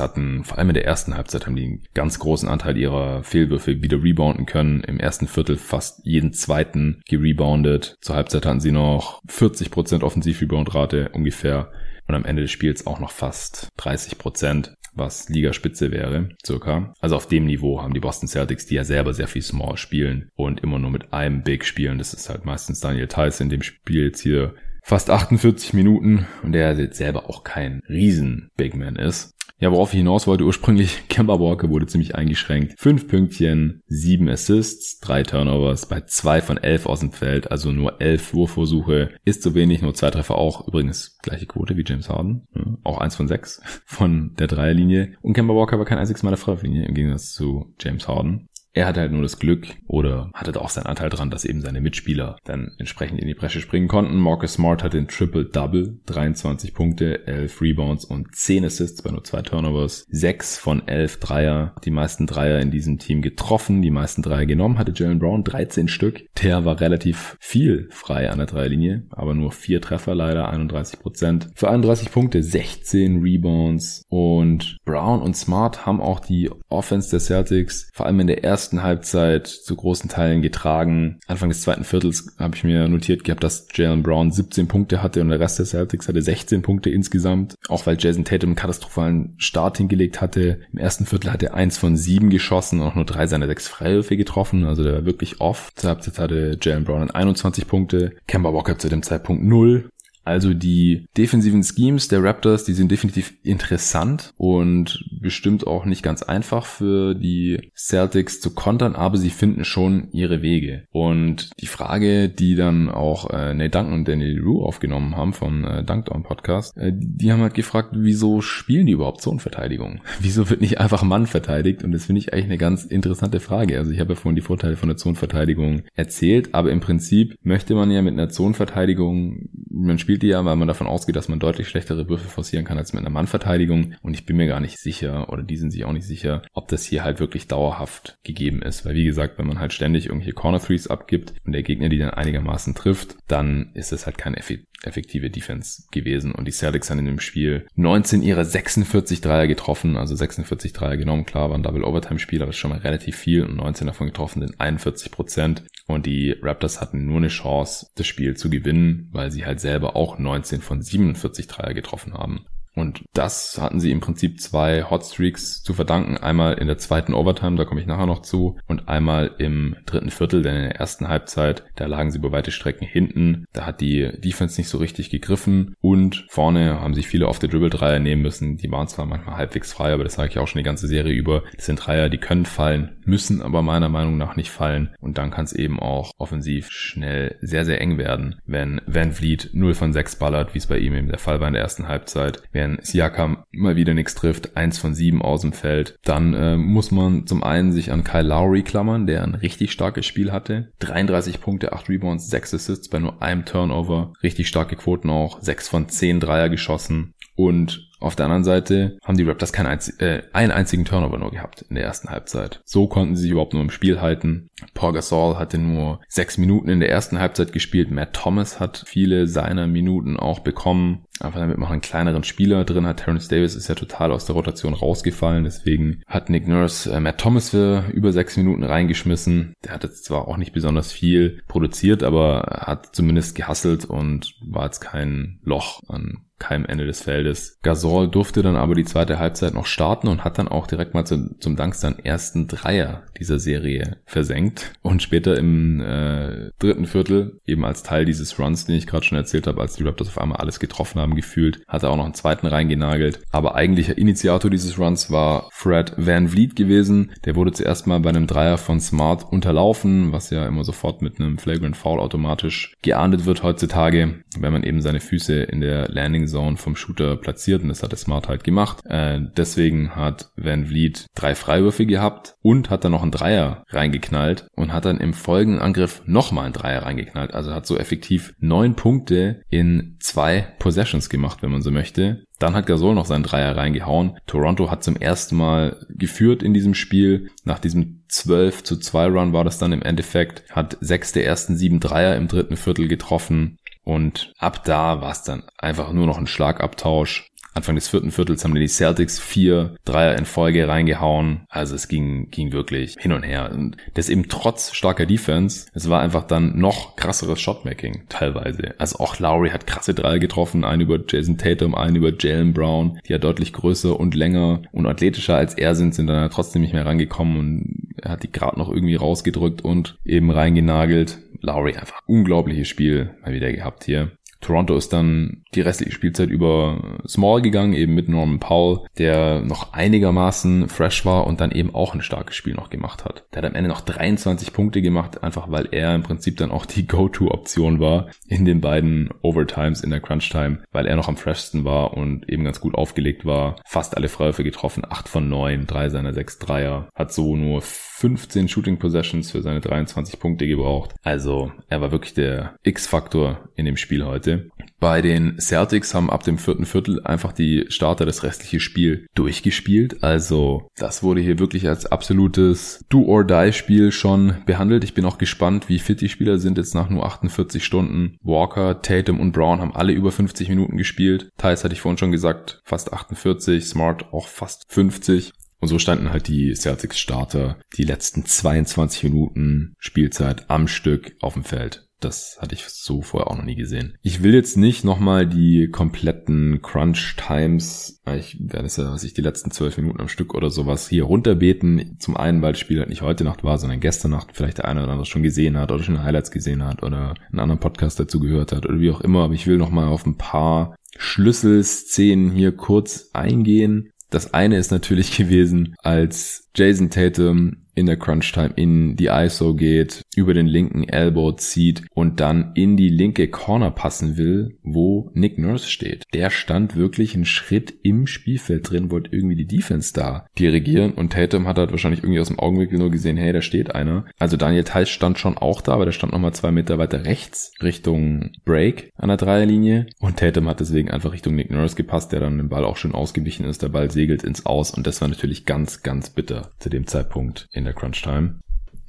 [0.00, 3.59] hatten, vor allem in der ersten Halbzeit, haben die einen ganz großen Anteil ihrer Fehlwürfe
[3.66, 4.82] wieder rebounden können.
[4.82, 7.96] Im ersten Viertel fast jeden zweiten gereboundet.
[8.00, 11.70] Zur Halbzeit hatten sie noch 40% Offensiv-Rebound-Rate ungefähr
[12.10, 16.92] und am Ende des Spiels auch noch fast 30 Prozent, was Ligaspitze wäre, circa.
[17.00, 20.28] Also auf dem Niveau haben die Boston Celtics, die ja selber sehr viel Small spielen
[20.34, 21.98] und immer nur mit einem Big spielen.
[21.98, 26.52] Das ist halt meistens Daniel Tice in dem Spiel jetzt hier fast 48 Minuten und
[26.52, 29.32] der jetzt selber auch kein riesen Big Man ist.
[29.60, 32.80] Ja, worauf ich hinaus wollte, ursprünglich, Kemba Walker wurde ziemlich eingeschränkt.
[32.80, 38.00] Fünf Pünktchen, sieben Assists, drei Turnovers, bei zwei von elf aus dem Feld, also nur
[38.00, 42.46] elf Wurfversuche, ist zu wenig, nur zwei Treffer auch, übrigens gleiche Quote wie James Harden,
[42.54, 45.12] ja, auch eins von sechs von der Dreierlinie.
[45.20, 48.48] Und Kemba Walker war kein einziges Mal der Freiwurflinie, im Gegensatz zu James Harden.
[48.72, 51.80] Er hatte halt nur das Glück oder hatte auch seinen Anteil dran, dass eben seine
[51.80, 54.16] Mitspieler dann entsprechend in die Bresche springen konnten.
[54.16, 59.42] Marcus Smart hatte ein Triple-Double, 23 Punkte, 11 Rebounds und 10 Assists bei nur zwei
[59.42, 60.06] Turnovers.
[60.10, 64.78] 6 von 11 Dreier, die meisten Dreier in diesem Team getroffen, die meisten Dreier genommen,
[64.78, 66.22] hatte Jalen Brown 13 Stück.
[66.42, 71.48] Der war relativ viel frei an der Dreierlinie, aber nur vier Treffer leider, 31 Prozent.
[71.56, 77.90] Für 31 Punkte, 16 Rebounds und Brown und Smart haben auch die Offense der Celtics
[77.92, 81.18] vor allem in der ersten ersten Halbzeit zu großen Teilen getragen.
[81.26, 85.22] Anfang des zweiten Viertels habe ich mir notiert gehabt, dass Jalen Brown 17 Punkte hatte
[85.22, 87.54] und der Rest der Celtics hatte 16 Punkte insgesamt.
[87.68, 90.60] Auch weil Jason Tatum einen katastrophalen Start hingelegt hatte.
[90.72, 93.66] Im ersten Viertel hat er eins von sieben geschossen und auch nur drei seiner sechs
[93.66, 94.66] Freiwürfe getroffen.
[94.66, 95.70] Also der war wirklich off.
[95.74, 98.12] Zur Halbzeit hatte Jalen Brown 21 Punkte.
[98.26, 99.88] Kemba Walker zu dem Zeitpunkt 0.
[100.24, 106.22] Also die defensiven Schemes der Raptors, die sind definitiv interessant und bestimmt auch nicht ganz
[106.22, 110.84] einfach für die Celtics zu kontern, aber sie finden schon ihre Wege.
[110.90, 115.64] Und die Frage, die dann auch äh, Nate Duncan und Danny Rue aufgenommen haben vom
[115.64, 120.00] äh, Dunkdown Podcast, äh, die haben halt gefragt, wieso spielen die überhaupt Zonenverteidigung?
[120.20, 121.82] Wieso wird nicht einfach Mann verteidigt?
[121.82, 123.78] Und das finde ich eigentlich eine ganz interessante Frage.
[123.78, 127.74] Also ich habe ja vorhin die Vorteile von der Zonenverteidigung erzählt, aber im Prinzip möchte
[127.74, 131.38] man ja mit einer Zonenverteidigung, man spielt die ja, weil man davon ausgeht, dass man
[131.38, 133.94] deutlich schlechtere Würfe forcieren kann als mit einer Mannverteidigung.
[134.02, 136.68] Und ich bin mir gar nicht sicher, oder die sind sich auch nicht sicher, ob
[136.68, 138.84] das hier halt wirklich dauerhaft gegeben ist.
[138.84, 141.98] Weil wie gesagt, wenn man halt ständig irgendwelche Corner Threes abgibt und der Gegner die
[141.98, 144.34] dann einigermaßen trifft, dann ist es halt kein
[144.82, 146.32] effektive Defense gewesen.
[146.32, 150.96] Und die Celtics haben in dem Spiel 19 ihrer 46 Dreier getroffen, also 46 Dreier
[150.96, 151.26] genommen.
[151.26, 153.86] Klar, war ein Double Overtime Spiel, aber das ist schon mal relativ viel und 19
[153.86, 155.64] davon getroffen sind 41 Prozent.
[155.86, 159.96] Und die Raptors hatten nur eine Chance, das Spiel zu gewinnen, weil sie halt selber
[159.96, 162.46] auch 19 von 47 Dreier getroffen haben.
[162.74, 166.16] Und das hatten sie im Prinzip zwei Hotstreaks zu verdanken.
[166.16, 170.10] Einmal in der zweiten Overtime, da komme ich nachher noch zu, und einmal im dritten
[170.10, 173.46] Viertel, denn in der ersten Halbzeit, da lagen sie über weite Strecken hinten.
[173.52, 177.48] Da hat die Defense nicht so richtig gegriffen und vorne haben sich viele auf der
[177.48, 178.56] Dribble-Dreier nehmen müssen.
[178.56, 181.12] Die waren zwar manchmal halbwegs frei, aber das sage ich auch schon die ganze Serie
[181.12, 181.42] über.
[181.56, 184.94] Das sind Dreier, die können fallen, müssen aber meiner Meinung nach nicht fallen.
[185.00, 189.50] Und dann kann es eben auch offensiv schnell sehr, sehr eng werden, wenn Van Vliet
[189.52, 191.88] 0 von 6 ballert, wie es bei ihm eben der Fall war in der ersten
[191.88, 196.56] Halbzeit wenn Siakam mal wieder nichts trifft, eins von sieben aus dem Feld, dann äh,
[196.58, 200.70] muss man zum einen sich an Kyle Lowry klammern, der ein richtig starkes Spiel hatte.
[200.80, 204.12] 33 Punkte, 8 Rebounds, 6 Assists bei nur einem Turnover.
[204.22, 205.40] Richtig starke Quoten auch.
[205.40, 207.14] 6 von 10 Dreier geschossen.
[207.34, 211.30] Und Auf der anderen Seite haben die Raptors keinen einzi äh, einen einzigen Turnover nur
[211.30, 212.62] gehabt in der ersten Halbzeit.
[212.64, 214.48] So konnten sie sich überhaupt nur im Spiel halten.
[214.72, 217.90] Paul Gasol hatte nur sechs Minuten in der ersten Halbzeit gespielt.
[217.90, 221.04] Matt Thomas hat viele seiner Minuten auch bekommen.
[221.20, 222.98] Einfach damit man einen kleineren Spieler drin hat.
[222.98, 225.44] Terrence Davis ist ja total aus der Rotation rausgefallen.
[225.44, 229.52] Deswegen hat Nick Nurse äh, Matt Thomas für über sechs Minuten reingeschmissen.
[229.64, 234.64] Der hat jetzt zwar auch nicht besonders viel produziert, aber hat zumindest gehasselt und war
[234.64, 237.58] jetzt kein Loch an keinem Ende des Feldes.
[237.62, 241.04] Gasol durfte dann aber die zweite Halbzeit noch starten und hat dann auch direkt mal
[241.04, 244.72] zum, zum Dank seinen ersten Dreier dieser Serie versenkt.
[244.82, 249.18] Und später im äh, dritten Viertel, eben als Teil dieses Runs, den ich gerade schon
[249.18, 252.04] erzählt habe, als die Raptors auf einmal alles getroffen haben gefühlt, hat er auch noch
[252.04, 253.20] einen zweiten reingenagelt.
[253.30, 257.12] Aber eigentlicher Initiator dieses Runs war Fred Van Vliet gewesen.
[257.24, 261.20] Der wurde zuerst mal bei einem Dreier von Smart unterlaufen, was ja immer sofort mit
[261.20, 266.26] einem Flagrant Foul automatisch geahndet wird heutzutage, wenn man eben seine Füße in der Landing
[266.26, 268.78] Zone vom Shooter platziert und das hat der Smart halt gemacht.
[268.84, 274.46] Äh, deswegen hat Van Vliet drei Freiwürfe gehabt und hat dann noch einen Dreier reingeknallt
[274.54, 277.34] und hat dann im folgenden Angriff nochmal einen Dreier reingeknallt.
[277.34, 282.24] Also hat so effektiv neun Punkte in zwei Possessions gemacht, wenn man so möchte.
[282.38, 284.18] Dann hat Gasol noch seinen Dreier reingehauen.
[284.26, 287.30] Toronto hat zum ersten Mal geführt in diesem Spiel.
[287.44, 290.44] Nach diesem 12 zu 2 Run war das dann im Endeffekt.
[290.50, 293.58] Hat sechs der ersten sieben Dreier im dritten Viertel getroffen.
[293.82, 297.28] Und ab da war es dann einfach nur noch ein Schlagabtausch.
[297.54, 301.46] Anfang des vierten Viertels haben die Celtics vier Dreier in Folge reingehauen.
[301.48, 303.50] Also es ging, ging wirklich hin und her.
[303.52, 305.66] Und das eben trotz starker Defense.
[305.74, 308.74] Es war einfach dann noch krasseres Shotmaking teilweise.
[308.78, 310.64] Also auch Lowry hat krasse Dreier getroffen.
[310.64, 314.86] Einen über Jason Tatum, einen über Jalen Brown, die ja deutlich größer und länger und
[314.86, 318.58] athletischer als er sind, sind dann trotzdem nicht mehr rangekommen und er hat die gerade
[318.58, 321.18] noch irgendwie rausgedrückt und eben reingenagelt.
[321.42, 324.12] Lowry einfach unglaubliches Spiel mal wieder gehabt hier.
[324.40, 329.72] Toronto ist dann die restliche Spielzeit über Small gegangen, eben mit Norman Powell, der noch
[329.72, 333.24] einigermaßen fresh war und dann eben auch ein starkes Spiel noch gemacht hat.
[333.32, 336.66] Der hat am Ende noch 23 Punkte gemacht, einfach weil er im Prinzip dann auch
[336.66, 341.64] die Go-To-Option war in den beiden Overtimes in der Crunch-Time, weil er noch am freshsten
[341.64, 343.56] war und eben ganz gut aufgelegt war.
[343.64, 347.62] Fast alle Freiwürfe getroffen, 8 von 9, 3 seiner 6 Dreier, hat so nur
[348.00, 350.94] 15 Shooting Possessions für seine 23 Punkte gebraucht.
[351.02, 354.48] Also er war wirklich der X-Faktor in dem Spiel heute.
[354.80, 360.02] Bei den Celtics haben ab dem vierten Viertel einfach die Starter das restliche Spiel durchgespielt.
[360.02, 364.82] Also das wurde hier wirklich als absolutes Do-or-Die-Spiel schon behandelt.
[364.84, 368.16] Ich bin auch gespannt, wie fit die Spieler sind jetzt nach nur 48 Stunden.
[368.22, 371.28] Walker, Tatum und Brown haben alle über 50 Minuten gespielt.
[371.36, 375.32] Thais hatte ich vorhin schon gesagt, fast 48, Smart auch fast 50.
[375.60, 381.34] Und so standen halt die Celtics Starter die letzten 22 Minuten Spielzeit am Stück auf
[381.34, 381.86] dem Feld.
[382.00, 383.98] Das hatte ich so vorher auch noch nie gesehen.
[384.00, 389.12] Ich will jetzt nicht nochmal die kompletten Crunch Times, ich werde es ja, was ich
[389.12, 391.96] die letzten zwölf Minuten am Stück oder sowas hier runterbeten.
[392.00, 394.64] Zum einen, weil das Spiel halt nicht heute Nacht war, sondern gestern Nacht vielleicht der
[394.64, 398.00] eine oder andere schon gesehen hat oder schon Highlights gesehen hat oder einen anderen Podcast
[398.00, 399.24] dazu gehört hat oder wie auch immer.
[399.24, 403.89] Aber ich will nochmal auf ein paar Schlüsselszenen hier kurz eingehen.
[404.10, 409.54] Das eine ist natürlich gewesen, als Jason Tatum in der Crunch Time in die ISO
[409.54, 415.10] geht, über den linken Elbow zieht und dann in die linke Corner passen will, wo
[415.14, 416.04] Nick Nurse steht.
[416.12, 421.12] Der stand wirklich einen Schritt im Spielfeld drin, wollte irgendwie die Defense da dirigieren und
[421.12, 424.04] Tatum hat halt wahrscheinlich irgendwie aus dem Augenwinkel nur gesehen, hey, da steht einer.
[424.18, 427.52] Also Daniel Theiss stand schon auch da, aber der stand nochmal zwei Meter weiter rechts
[427.62, 432.20] Richtung Break an der Dreierlinie und Tatum hat deswegen einfach Richtung Nick Nurse gepasst, der
[432.20, 433.62] dann den Ball auch schön ausgewichen ist.
[433.62, 437.48] Der Ball segelt ins Aus und das war natürlich ganz, ganz bitter zu dem Zeitpunkt
[437.52, 438.40] in der Crunch Time.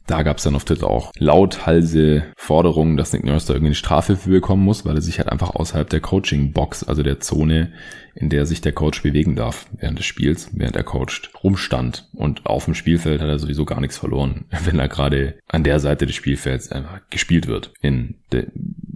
[0.08, 3.76] Da gab es dann auf Twitter auch lauthalse Forderungen, dass Nick Nurse da irgendwie eine
[3.76, 7.72] Strafe für bekommen muss, weil er sich halt einfach außerhalb der Coaching-Box, also der Zone,
[8.16, 12.10] in der sich der Coach bewegen darf während des Spiels, während er coacht, rumstand.
[12.14, 15.80] Und auf dem Spielfeld hat er sowieso gar nichts verloren, wenn er gerade an der
[15.80, 17.72] Seite des Spielfelds einfach gespielt wird.
[17.82, 18.48] In der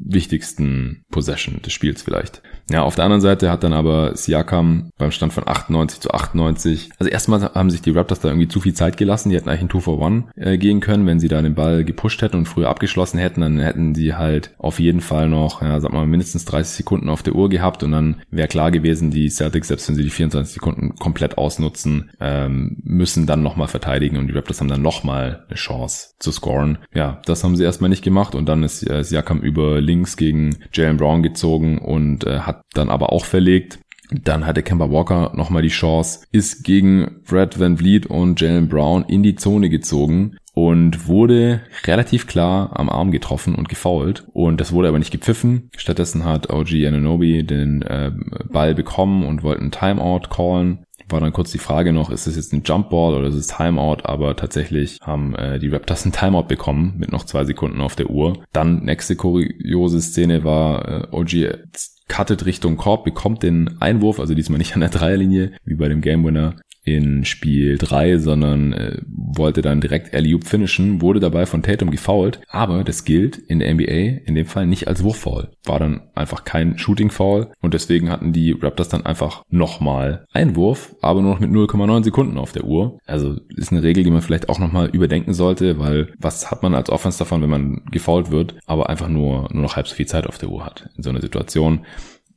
[0.07, 2.41] wichtigsten Possession des Spiels vielleicht.
[2.69, 6.89] Ja, auf der anderen Seite hat dann aber Siakam beim Stand von 98 zu 98,
[6.97, 9.61] also erstmal haben sich die Raptors da irgendwie zu viel Zeit gelassen, die hätten eigentlich
[9.61, 12.45] ein 2 for 1 äh, gehen können, wenn sie da den Ball gepusht hätten und
[12.45, 16.45] früher abgeschlossen hätten, dann hätten sie halt auf jeden Fall noch, ja, sag mal, mindestens
[16.45, 19.95] 30 Sekunden auf der Uhr gehabt und dann wäre klar gewesen, die Celtics, selbst wenn
[19.95, 24.67] sie die 24 Sekunden komplett ausnutzen, ähm, müssen dann nochmal verteidigen und die Raptors haben
[24.67, 26.77] dann nochmal eine Chance zu scoren.
[26.93, 30.57] Ja, das haben sie erstmal nicht gemacht und dann ist äh, Siakam über links gegen
[30.71, 33.79] Jalen Brown gezogen und äh, hat dann aber auch verlegt.
[34.11, 39.05] Dann hatte Kemba Walker nochmal die Chance, ist gegen Fred Van Vliet und Jalen Brown
[39.05, 44.25] in die Zone gezogen und wurde relativ klar am Arm getroffen und gefoult.
[44.33, 45.69] Und das wurde aber nicht gepfiffen.
[45.75, 48.11] Stattdessen hat OG Ananobi den äh,
[48.49, 50.85] Ball bekommen und wollte einen Timeout callen.
[51.09, 53.97] War dann kurz die Frage noch, ist es jetzt ein Jumpball oder ist es Timeout?
[54.03, 58.09] Aber tatsächlich haben äh, die Raptors einen Timeout bekommen mit noch zwei Sekunden auf der
[58.09, 58.43] Uhr.
[58.53, 61.59] Dann nächste kuriose Szene war äh, OG
[62.07, 66.01] cuttet Richtung Korb, bekommt den Einwurf, also diesmal nicht an der Dreierlinie, wie bei dem
[66.01, 71.63] Game Winner in Spiel 3, sondern äh, wollte dann direkt alley finishen, wurde dabei von
[71.63, 75.49] Tatum gefoult, aber das gilt in der NBA in dem Fall nicht als Wurffoul.
[75.63, 81.21] War dann einfach kein Shooting-Foul und deswegen hatten die Raptors dann einfach nochmal Einwurf, aber
[81.21, 82.99] nur noch mit 0,9 Sekunden auf der Uhr.
[83.05, 86.75] Also ist eine Regel, die man vielleicht auch nochmal überdenken sollte, weil was hat man
[86.75, 90.05] als Offense davon, wenn man gefoult wird, aber einfach nur, nur noch halb so viel
[90.05, 91.81] Zeit auf der Uhr hat in so einer Situation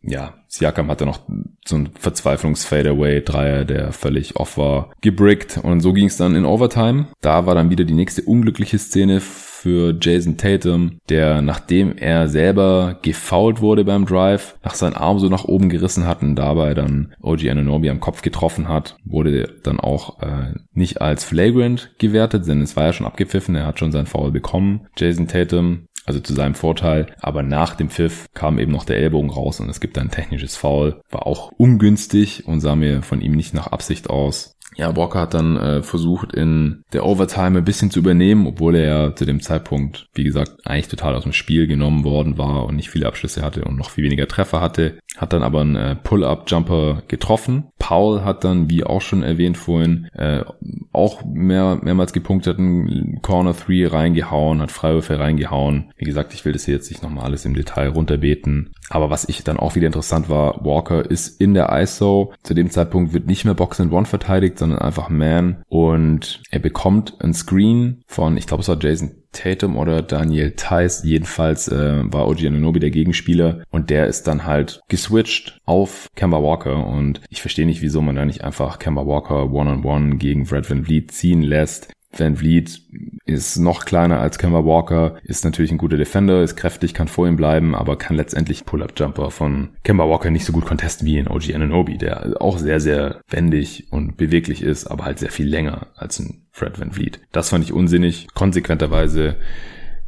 [0.02, 1.20] ja, Siakam hatte noch
[1.66, 5.58] so ein Verzweiflungs-Fadeaway-Dreier, der völlig off war, gebrickt.
[5.62, 7.08] Und so ging es dann in Overtime.
[7.20, 12.98] Da war dann wieder die nächste unglückliche Szene für Jason Tatum, der nachdem er selber
[13.02, 17.12] gefoult wurde beim Drive, nach seinen Arm so nach oben gerissen hat und dabei dann
[17.20, 22.62] OG Ananobi am Kopf getroffen hat, wurde dann auch äh, nicht als flagrant gewertet, denn
[22.62, 24.86] es war ja schon abgepfiffen, er hat schon sein Foul bekommen.
[24.96, 27.06] Jason Tatum also zu seinem Vorteil.
[27.20, 30.56] Aber nach dem Pfiff kam eben noch der Ellbogen raus und es gibt ein technisches
[30.56, 31.00] Foul.
[31.10, 34.58] War auch ungünstig und sah mir von ihm nicht nach Absicht aus.
[34.76, 38.84] Ja, Walker hat dann äh, versucht, in der Overtime ein bisschen zu übernehmen, obwohl er
[38.84, 42.76] ja zu dem Zeitpunkt, wie gesagt, eigentlich total aus dem Spiel genommen worden war und
[42.76, 44.98] nicht viele Abschlüsse hatte und noch viel weniger Treffer hatte.
[45.16, 47.68] Hat dann aber einen äh, Pull-Up-Jumper getroffen.
[47.78, 50.44] Paul hat dann, wie auch schon erwähnt vorhin, äh,
[50.92, 55.92] auch mehr, mehrmals gepunktet, einen Corner 3 reingehauen, hat Freiwürfe reingehauen.
[55.96, 58.74] Wie gesagt, ich will das hier jetzt nicht nochmal alles im Detail runterbeten.
[58.90, 62.32] Aber was ich dann auch wieder interessant war, Walker ist in der ISO.
[62.42, 65.62] Zu dem Zeitpunkt wird nicht mehr Box and One verteidigt, sondern einfach Man.
[65.68, 71.02] Und er bekommt ein Screen von, ich glaube es war Jason Tatum oder Daniel Theiss.
[71.04, 76.42] Jedenfalls äh, war OG Anunobi der Gegenspieler und der ist dann halt geswitcht auf Kemba
[76.42, 80.16] Walker und ich verstehe nicht, wieso man da nicht einfach Kemba Walker one-on-one -on -one
[80.18, 81.92] gegen Fred Van Vliet ziehen lässt.
[82.18, 82.82] Van Vliet
[83.24, 87.28] ist noch kleiner als Kemba Walker, ist natürlich ein guter Defender, ist kräftig, kann vor
[87.28, 91.28] ihm bleiben, aber kann letztendlich Pull-Up-Jumper von Kemba Walker nicht so gut contesten wie in
[91.28, 95.88] OG Ananobi, der auch sehr, sehr wendig und beweglich ist, aber halt sehr viel länger
[95.94, 97.20] als ein Fred Van Vliet.
[97.32, 98.28] Das fand ich unsinnig.
[98.34, 99.36] Konsequenterweise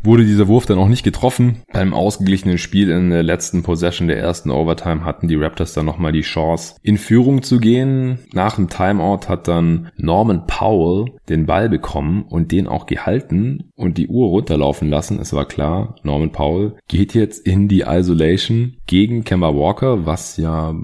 [0.02, 1.62] wurde dieser Wurf dann auch nicht getroffen.
[1.72, 6.12] Beim ausgeglichenen Spiel in der letzten Possession der ersten Overtime hatten die Raptors dann nochmal
[6.12, 8.18] die Chance, in Führung zu gehen.
[8.32, 13.98] Nach dem Timeout hat dann Norman Powell den Ball bekommen und den auch gehalten und
[13.98, 15.18] die Uhr runterlaufen lassen.
[15.20, 20.74] Es war klar, Norman Powell geht jetzt in die Isolation gegen Kemba Walker, was ja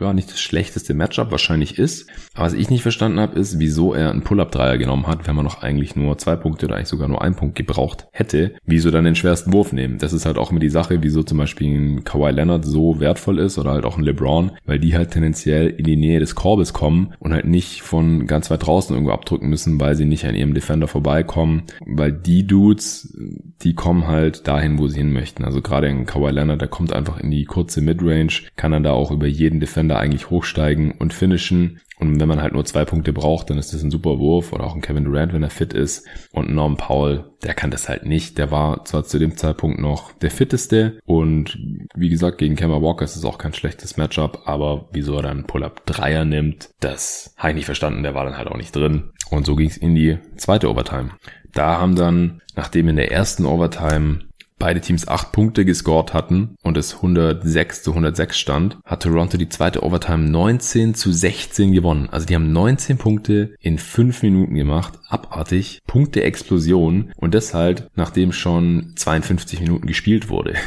[0.00, 2.08] ja, nicht das schlechteste Matchup wahrscheinlich ist.
[2.34, 5.44] Aber was ich nicht verstanden habe, ist, wieso er einen Pull-Up-Dreier genommen hat, wenn man
[5.44, 8.54] noch eigentlich nur zwei Punkte oder eigentlich sogar nur einen Punkt gebraucht hätte.
[8.64, 9.98] Wieso dann den schwersten Wurf nehmen?
[9.98, 13.38] Das ist halt auch immer die Sache, wieso zum Beispiel ein Kawhi Leonard so wertvoll
[13.38, 16.72] ist oder halt auch ein LeBron, weil die halt tendenziell in die Nähe des Korbes
[16.72, 20.34] kommen und halt nicht von ganz weit draußen irgendwo abdrücken müssen, weil sie nicht an
[20.34, 23.16] ihrem Defender vorbeikommen, weil die Dudes,
[23.62, 25.44] die kommen halt dahin, wo sie hin möchten.
[25.44, 28.92] Also gerade ein Kawhi Leonard, der kommt einfach in die kurze Midrange, kann dann da
[28.92, 31.80] auch über jeden Defender eigentlich hochsteigen und finishen.
[31.98, 34.64] Und wenn man halt nur zwei Punkte braucht, dann ist das ein super Wurf oder
[34.64, 36.06] auch ein Kevin Durant, wenn er fit ist.
[36.30, 38.36] Und Norm Powell, der kann das halt nicht.
[38.36, 41.58] Der war zwar zu dem Zeitpunkt noch der fitteste und
[41.94, 45.46] wie gesagt, gegen Kemba Walker ist es auch kein schlechtes Matchup, aber wieso er dann
[45.46, 48.02] Pull-Up Dreier nimmt, das habe ich nicht verstanden.
[48.02, 49.10] Der war dann halt auch nicht drin.
[49.30, 51.10] Und so ging es in die zweite Overtime.
[51.52, 54.25] Da haben dann, nachdem in der ersten Overtime
[54.58, 59.48] beide Teams acht Punkte gescored hatten und es 106 zu 106 stand, hat Toronto die
[59.48, 62.08] zweite Overtime 19 zu 16 gewonnen.
[62.10, 64.98] Also die haben 19 Punkte in fünf Minuten gemacht.
[65.08, 65.82] Abartig.
[65.86, 67.12] Punkte Explosion.
[67.16, 70.54] Und deshalb, nachdem schon 52 Minuten gespielt wurde.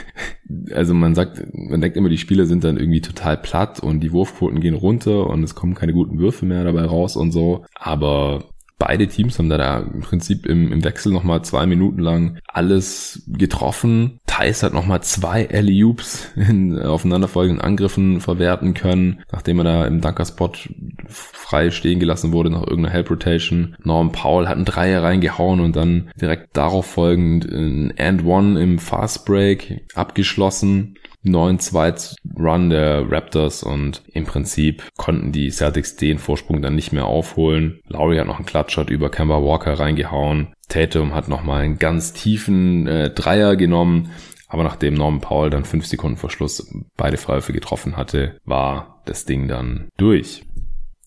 [0.74, 4.12] Also man sagt, man denkt immer, die Spieler sind dann irgendwie total platt und die
[4.12, 7.66] Wurfquoten gehen runter und es kommen keine guten Würfe mehr dabei raus und so.
[7.76, 8.46] Aber
[8.80, 14.20] beide Teams haben da, im Prinzip im, im Wechsel nochmal zwei Minuten lang alles getroffen.
[14.26, 20.54] Thais hat nochmal zwei Alley-Oops in aufeinanderfolgenden Angriffen verwerten können, nachdem er da im Dunker-Spot
[21.08, 23.76] frei stehen gelassen wurde nach irgendeiner Help-Rotation.
[23.84, 29.88] Norm Powell hat einen Dreier reingehauen und dann direkt darauf folgend ein And-One im Fast-Break
[29.94, 30.96] abgeschlossen.
[31.26, 37.06] 9-2 Run der Raptors und im Prinzip konnten die Celtics den Vorsprung dann nicht mehr
[37.06, 37.80] aufholen.
[37.88, 40.54] Lowry hat noch einen Klatschshot über Kemba Walker reingehauen.
[40.70, 44.12] Tatum hat nochmal einen ganz tiefen äh, Dreier genommen.
[44.48, 49.26] Aber nachdem Norman Powell dann fünf Sekunden vor Schluss beide Freiwürfe getroffen hatte, war das
[49.26, 50.44] Ding dann durch.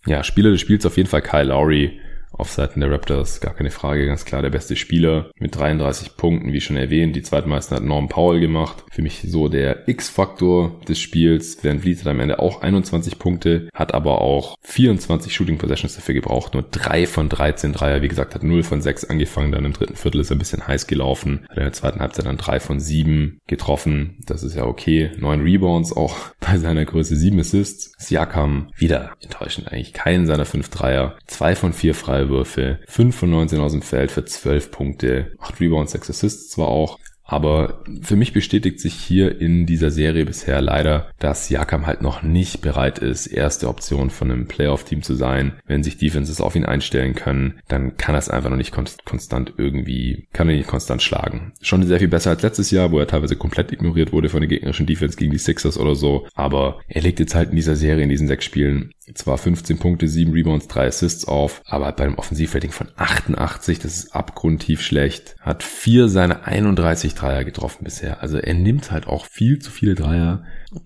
[0.07, 2.01] Ja, Spieler des Spiels auf jeden Fall Kyle Lowry
[2.33, 6.53] auf Seiten der Raptors, gar keine Frage, ganz klar der beste Spieler mit 33 Punkten,
[6.53, 7.15] wie schon erwähnt.
[7.15, 8.85] Die zweitmeisten hat Norm Powell gemacht.
[8.91, 11.59] Für mich so der X-Faktor des Spiels.
[11.63, 16.15] Während Vliet hat am Ende auch 21 Punkte, hat aber auch 24 Shooting Possessions dafür
[16.15, 16.55] gebraucht.
[16.55, 18.03] Nur 3 von 13 Dreier.
[18.03, 19.53] Wie gesagt, hat 0 von 6 angefangen.
[19.53, 21.47] Dann im dritten Viertel ist er ein bisschen heiß gelaufen.
[21.49, 24.19] Hat in der zweiten Halbzeit dann 3 von 7 getroffen.
[24.27, 25.11] Das ist ja okay.
[25.19, 27.17] 9 Rebounds auch bei seiner Größe.
[27.17, 27.93] 7 Assists.
[27.99, 29.93] Siakam wieder enttäuschend eigentlich.
[29.93, 31.17] Keinen seiner 5 Dreier.
[31.27, 35.61] 2 von 4 Freiwürfe Freiwürfe, 5 von 19 aus dem Feld für 12 Punkte, 8
[35.61, 36.99] Rebounds, 6 Assists zwar auch,
[37.33, 42.23] aber für mich bestätigt sich hier in dieser Serie bisher leider, dass Jakam halt noch
[42.23, 45.55] nicht bereit ist, erste Option von einem Playoff-Team zu sein.
[45.67, 48.75] Wenn sich Defenses auf ihn einstellen können, dann kann er es einfach noch nicht
[49.07, 51.55] konstant irgendwie, kann er nicht konstant schlagen.
[51.63, 54.49] Schon sehr viel besser als letztes Jahr, wo er teilweise komplett ignoriert wurde von der
[54.49, 56.27] gegnerischen Defense gegen die Sixers oder so.
[56.35, 60.07] Aber er legt jetzt halt in dieser Serie, in diesen sechs Spielen, zwar 15 Punkte,
[60.07, 65.35] 7 Rebounds, 3 Assists auf, aber bei einem Offensivrating von 88, das ist abgrundtief schlecht,
[65.41, 68.23] hat vier seiner 31 Dreier getroffen bisher.
[68.23, 70.45] Also er nimmt halt auch viel zu viele Dreier.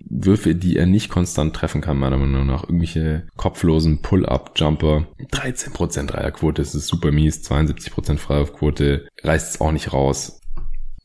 [0.08, 2.64] Würfe, die er nicht konstant treffen kann, meiner Meinung nach.
[2.64, 5.06] Irgendwelche kopflosen Pull-Up-Jumper.
[5.32, 7.42] 13% Dreierquote, das ist super mies.
[7.42, 10.40] 72% Freiwurfquote, reißt es auch nicht raus.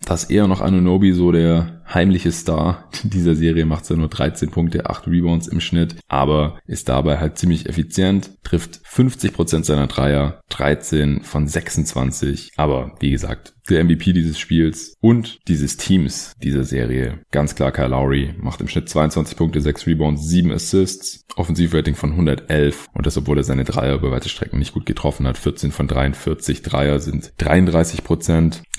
[0.05, 4.89] Das eher noch Anunobi so der heimliche Star dieser Serie, macht ja nur 13 Punkte,
[4.89, 11.21] 8 Rebounds im Schnitt, aber ist dabei halt ziemlich effizient, trifft 50% seiner Dreier, 13
[11.21, 17.19] von 26, aber wie gesagt, der MVP dieses Spiels und dieses Teams dieser Serie.
[17.31, 22.11] Ganz klar Kyle Lowry macht im Schnitt 22 Punkte, 6 Rebounds, 7 Assists, Offensivrating von
[22.11, 25.37] 111 und das obwohl er seine Dreier über weite Strecken nicht gut getroffen hat.
[25.37, 28.03] 14 von 43 Dreier sind 33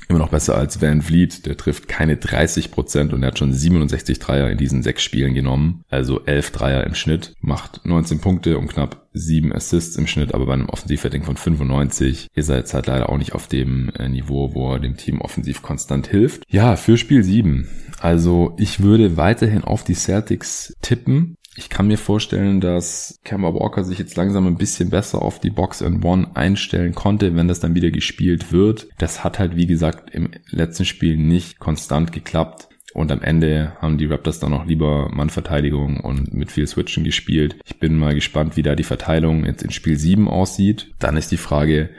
[0.09, 4.19] Immer noch besser als Van Vliet, der trifft keine 30% und er hat schon 67
[4.19, 5.85] Dreier in diesen sechs Spielen genommen.
[5.89, 10.47] Also 11 Dreier im Schnitt, macht 19 Punkte und knapp sieben Assists im Schnitt, aber
[10.47, 14.09] bei einem Offensivrating von 95 ist er jetzt halt leider auch nicht auf dem äh,
[14.09, 16.45] Niveau, wo er dem Team offensiv konstant hilft.
[16.49, 17.69] Ja, für Spiel 7.
[18.01, 21.37] Also ich würde weiterhin auf die Celtics tippen.
[21.55, 25.51] Ich kann mir vorstellen, dass Kemba Walker sich jetzt langsam ein bisschen besser auf die
[25.51, 28.89] Box and One einstellen konnte, wenn das dann wieder gespielt wird.
[28.99, 32.69] Das hat halt, wie gesagt, im letzten Spiel nicht konstant geklappt.
[32.95, 37.57] Und am Ende haben die Raptors dann noch lieber Mannverteidigung und mit viel Switchen gespielt.
[37.65, 40.93] Ich bin mal gespannt, wie da die Verteilung jetzt in Spiel 7 aussieht.
[40.99, 41.91] Dann ist die Frage,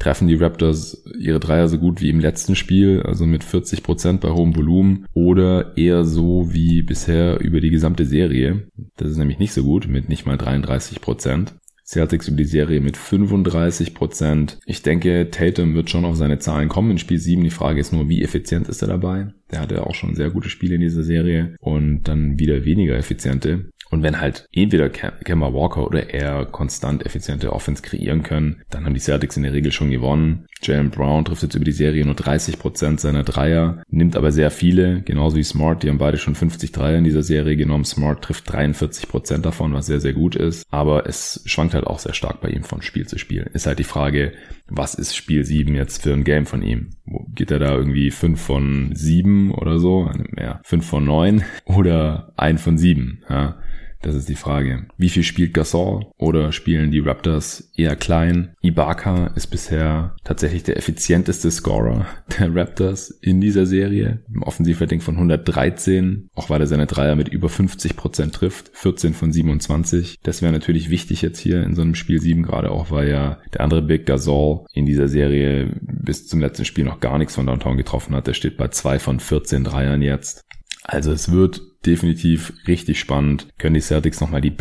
[0.00, 4.20] treffen die Raptors ihre Dreier so gut wie im letzten Spiel, also mit 40 Prozent
[4.20, 8.66] bei hohem Volumen oder eher so wie bisher über die gesamte Serie.
[8.96, 11.00] Das ist nämlich nicht so gut mit nicht mal 33%.
[11.00, 11.54] Prozent.
[11.84, 16.92] Celtics über die Serie mit 35% Ich denke, Tatum wird schon auf seine Zahlen kommen
[16.92, 17.42] in Spiel 7.
[17.42, 19.32] Die Frage ist nur, wie effizient ist er dabei?
[19.50, 23.70] Der hatte auch schon sehr gute Spiele in dieser Serie und dann wieder weniger effiziente.
[23.90, 28.94] Und wenn halt entweder Kemba Walker oder er konstant effiziente Offense kreieren können, dann haben
[28.94, 30.46] die Celtics in der Regel schon gewonnen.
[30.62, 35.02] Jalen Brown trifft jetzt über die Serie nur 30% seiner Dreier, nimmt aber sehr viele,
[35.02, 37.84] genauso wie Smart, die haben beide schon 50 Dreier in dieser Serie genommen.
[37.84, 40.66] Smart trifft 43% davon, was sehr, sehr gut ist.
[40.70, 43.50] Aber es schwankt halt auch sehr stark bei ihm von Spiel zu Spiel.
[43.52, 44.32] Ist halt die Frage,
[44.68, 46.90] was ist Spiel 7 jetzt für ein Game von ihm?
[47.34, 50.10] Geht er da irgendwie 5 von 7 oder so?
[50.38, 53.24] Ja, 5 von 9 oder 1 von 7?
[53.28, 53.59] Ja?
[54.02, 54.86] Das ist die Frage.
[54.96, 58.54] Wie viel spielt Gasol oder spielen die Raptors eher klein?
[58.62, 62.06] Ibaka ist bisher tatsächlich der effizienteste Scorer
[62.38, 64.22] der Raptors in dieser Serie.
[64.32, 69.12] Im Offensivrating von 113, auch weil er seine Dreier mit über 50 Prozent trifft, 14
[69.12, 70.18] von 27.
[70.22, 73.38] Das wäre natürlich wichtig jetzt hier in so einem Spiel 7, gerade auch weil ja
[73.52, 77.46] der andere Big Gasol in dieser Serie bis zum letzten Spiel noch gar nichts von
[77.46, 78.26] Downtown getroffen hat.
[78.26, 80.44] Der steht bei 2 von 14 Dreiern jetzt.
[80.82, 83.48] Also es wird definitiv richtig spannend.
[83.58, 84.54] Können die Celtics nochmal die,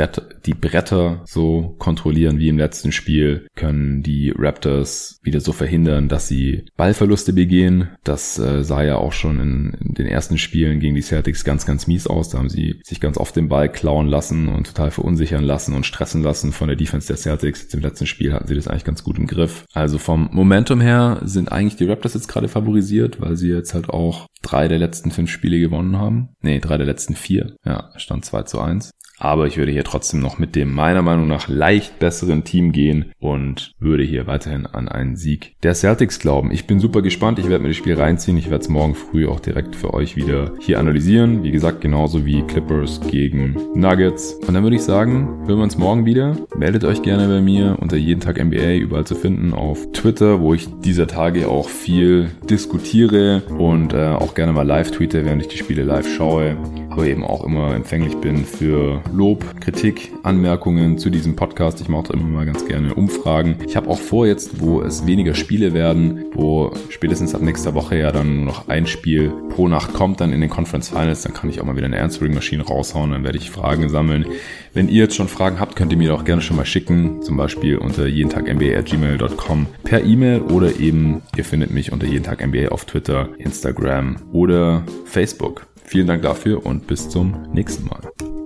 [0.45, 3.47] die Bretter so kontrollieren wie im letzten Spiel?
[3.55, 7.89] Können die Raptors wieder so verhindern, dass sie Ballverluste begehen?
[8.03, 11.65] Das äh, sah ja auch schon in, in, den ersten Spielen gegen die Celtics ganz,
[11.65, 12.29] ganz mies aus.
[12.29, 15.85] Da haben sie sich ganz oft den Ball klauen lassen und total verunsichern lassen und
[15.85, 17.63] stressen lassen von der Defense der Celtics.
[17.63, 19.65] Jetzt Im letzten Spiel hatten sie das eigentlich ganz gut im Griff.
[19.73, 23.89] Also vom Momentum her sind eigentlich die Raptors jetzt gerade favorisiert, weil sie jetzt halt
[23.89, 26.29] auch drei der letzten fünf Spiele gewonnen haben.
[26.41, 27.55] Nee, drei der letzten letzten vier.
[27.65, 28.91] Ja, stand 2 zu 1.
[29.19, 33.11] Aber ich würde hier trotzdem noch mit dem meiner Meinung nach leicht besseren Team gehen
[33.19, 36.51] und würde hier weiterhin an einen Sieg der Celtics glauben.
[36.51, 37.37] Ich bin super gespannt.
[37.37, 38.37] Ich werde mir das Spiel reinziehen.
[38.37, 41.43] Ich werde es morgen früh auch direkt für euch wieder hier analysieren.
[41.43, 44.35] Wie gesagt, genauso wie Clippers gegen Nuggets.
[44.47, 46.37] Und dann würde ich sagen, hören wir uns morgen wieder.
[46.55, 50.53] Meldet euch gerne bei mir unter jeden Tag NBA überall zu finden auf Twitter, wo
[50.53, 55.49] ich dieser Tage auch viel diskutiere und äh, auch gerne mal live tweete, während ich
[55.49, 56.57] die Spiele live schaue.
[56.89, 61.79] Aber eben auch immer empfänglich bin für Lob, Kritik, Anmerkungen zu diesem Podcast.
[61.81, 63.57] Ich mache immer mal ganz gerne Umfragen.
[63.67, 67.97] Ich habe auch vor jetzt, wo es weniger Spiele werden, wo spätestens ab nächster Woche
[67.97, 71.33] ja dann nur noch ein Spiel pro Nacht kommt, dann in den Conference Finals, dann
[71.33, 74.25] kann ich auch mal wieder eine Answering Machine raushauen, dann werde ich Fragen sammeln.
[74.73, 77.37] Wenn ihr jetzt schon Fragen habt, könnt ihr mir auch gerne schon mal schicken, zum
[77.37, 82.45] Beispiel unter jeden Tag gmail.com per E-Mail oder eben ihr findet mich unter jeden Tag
[82.45, 85.67] NBA auf Twitter, Instagram oder Facebook.
[85.83, 88.38] Vielen Dank dafür und bis zum nächsten Mal.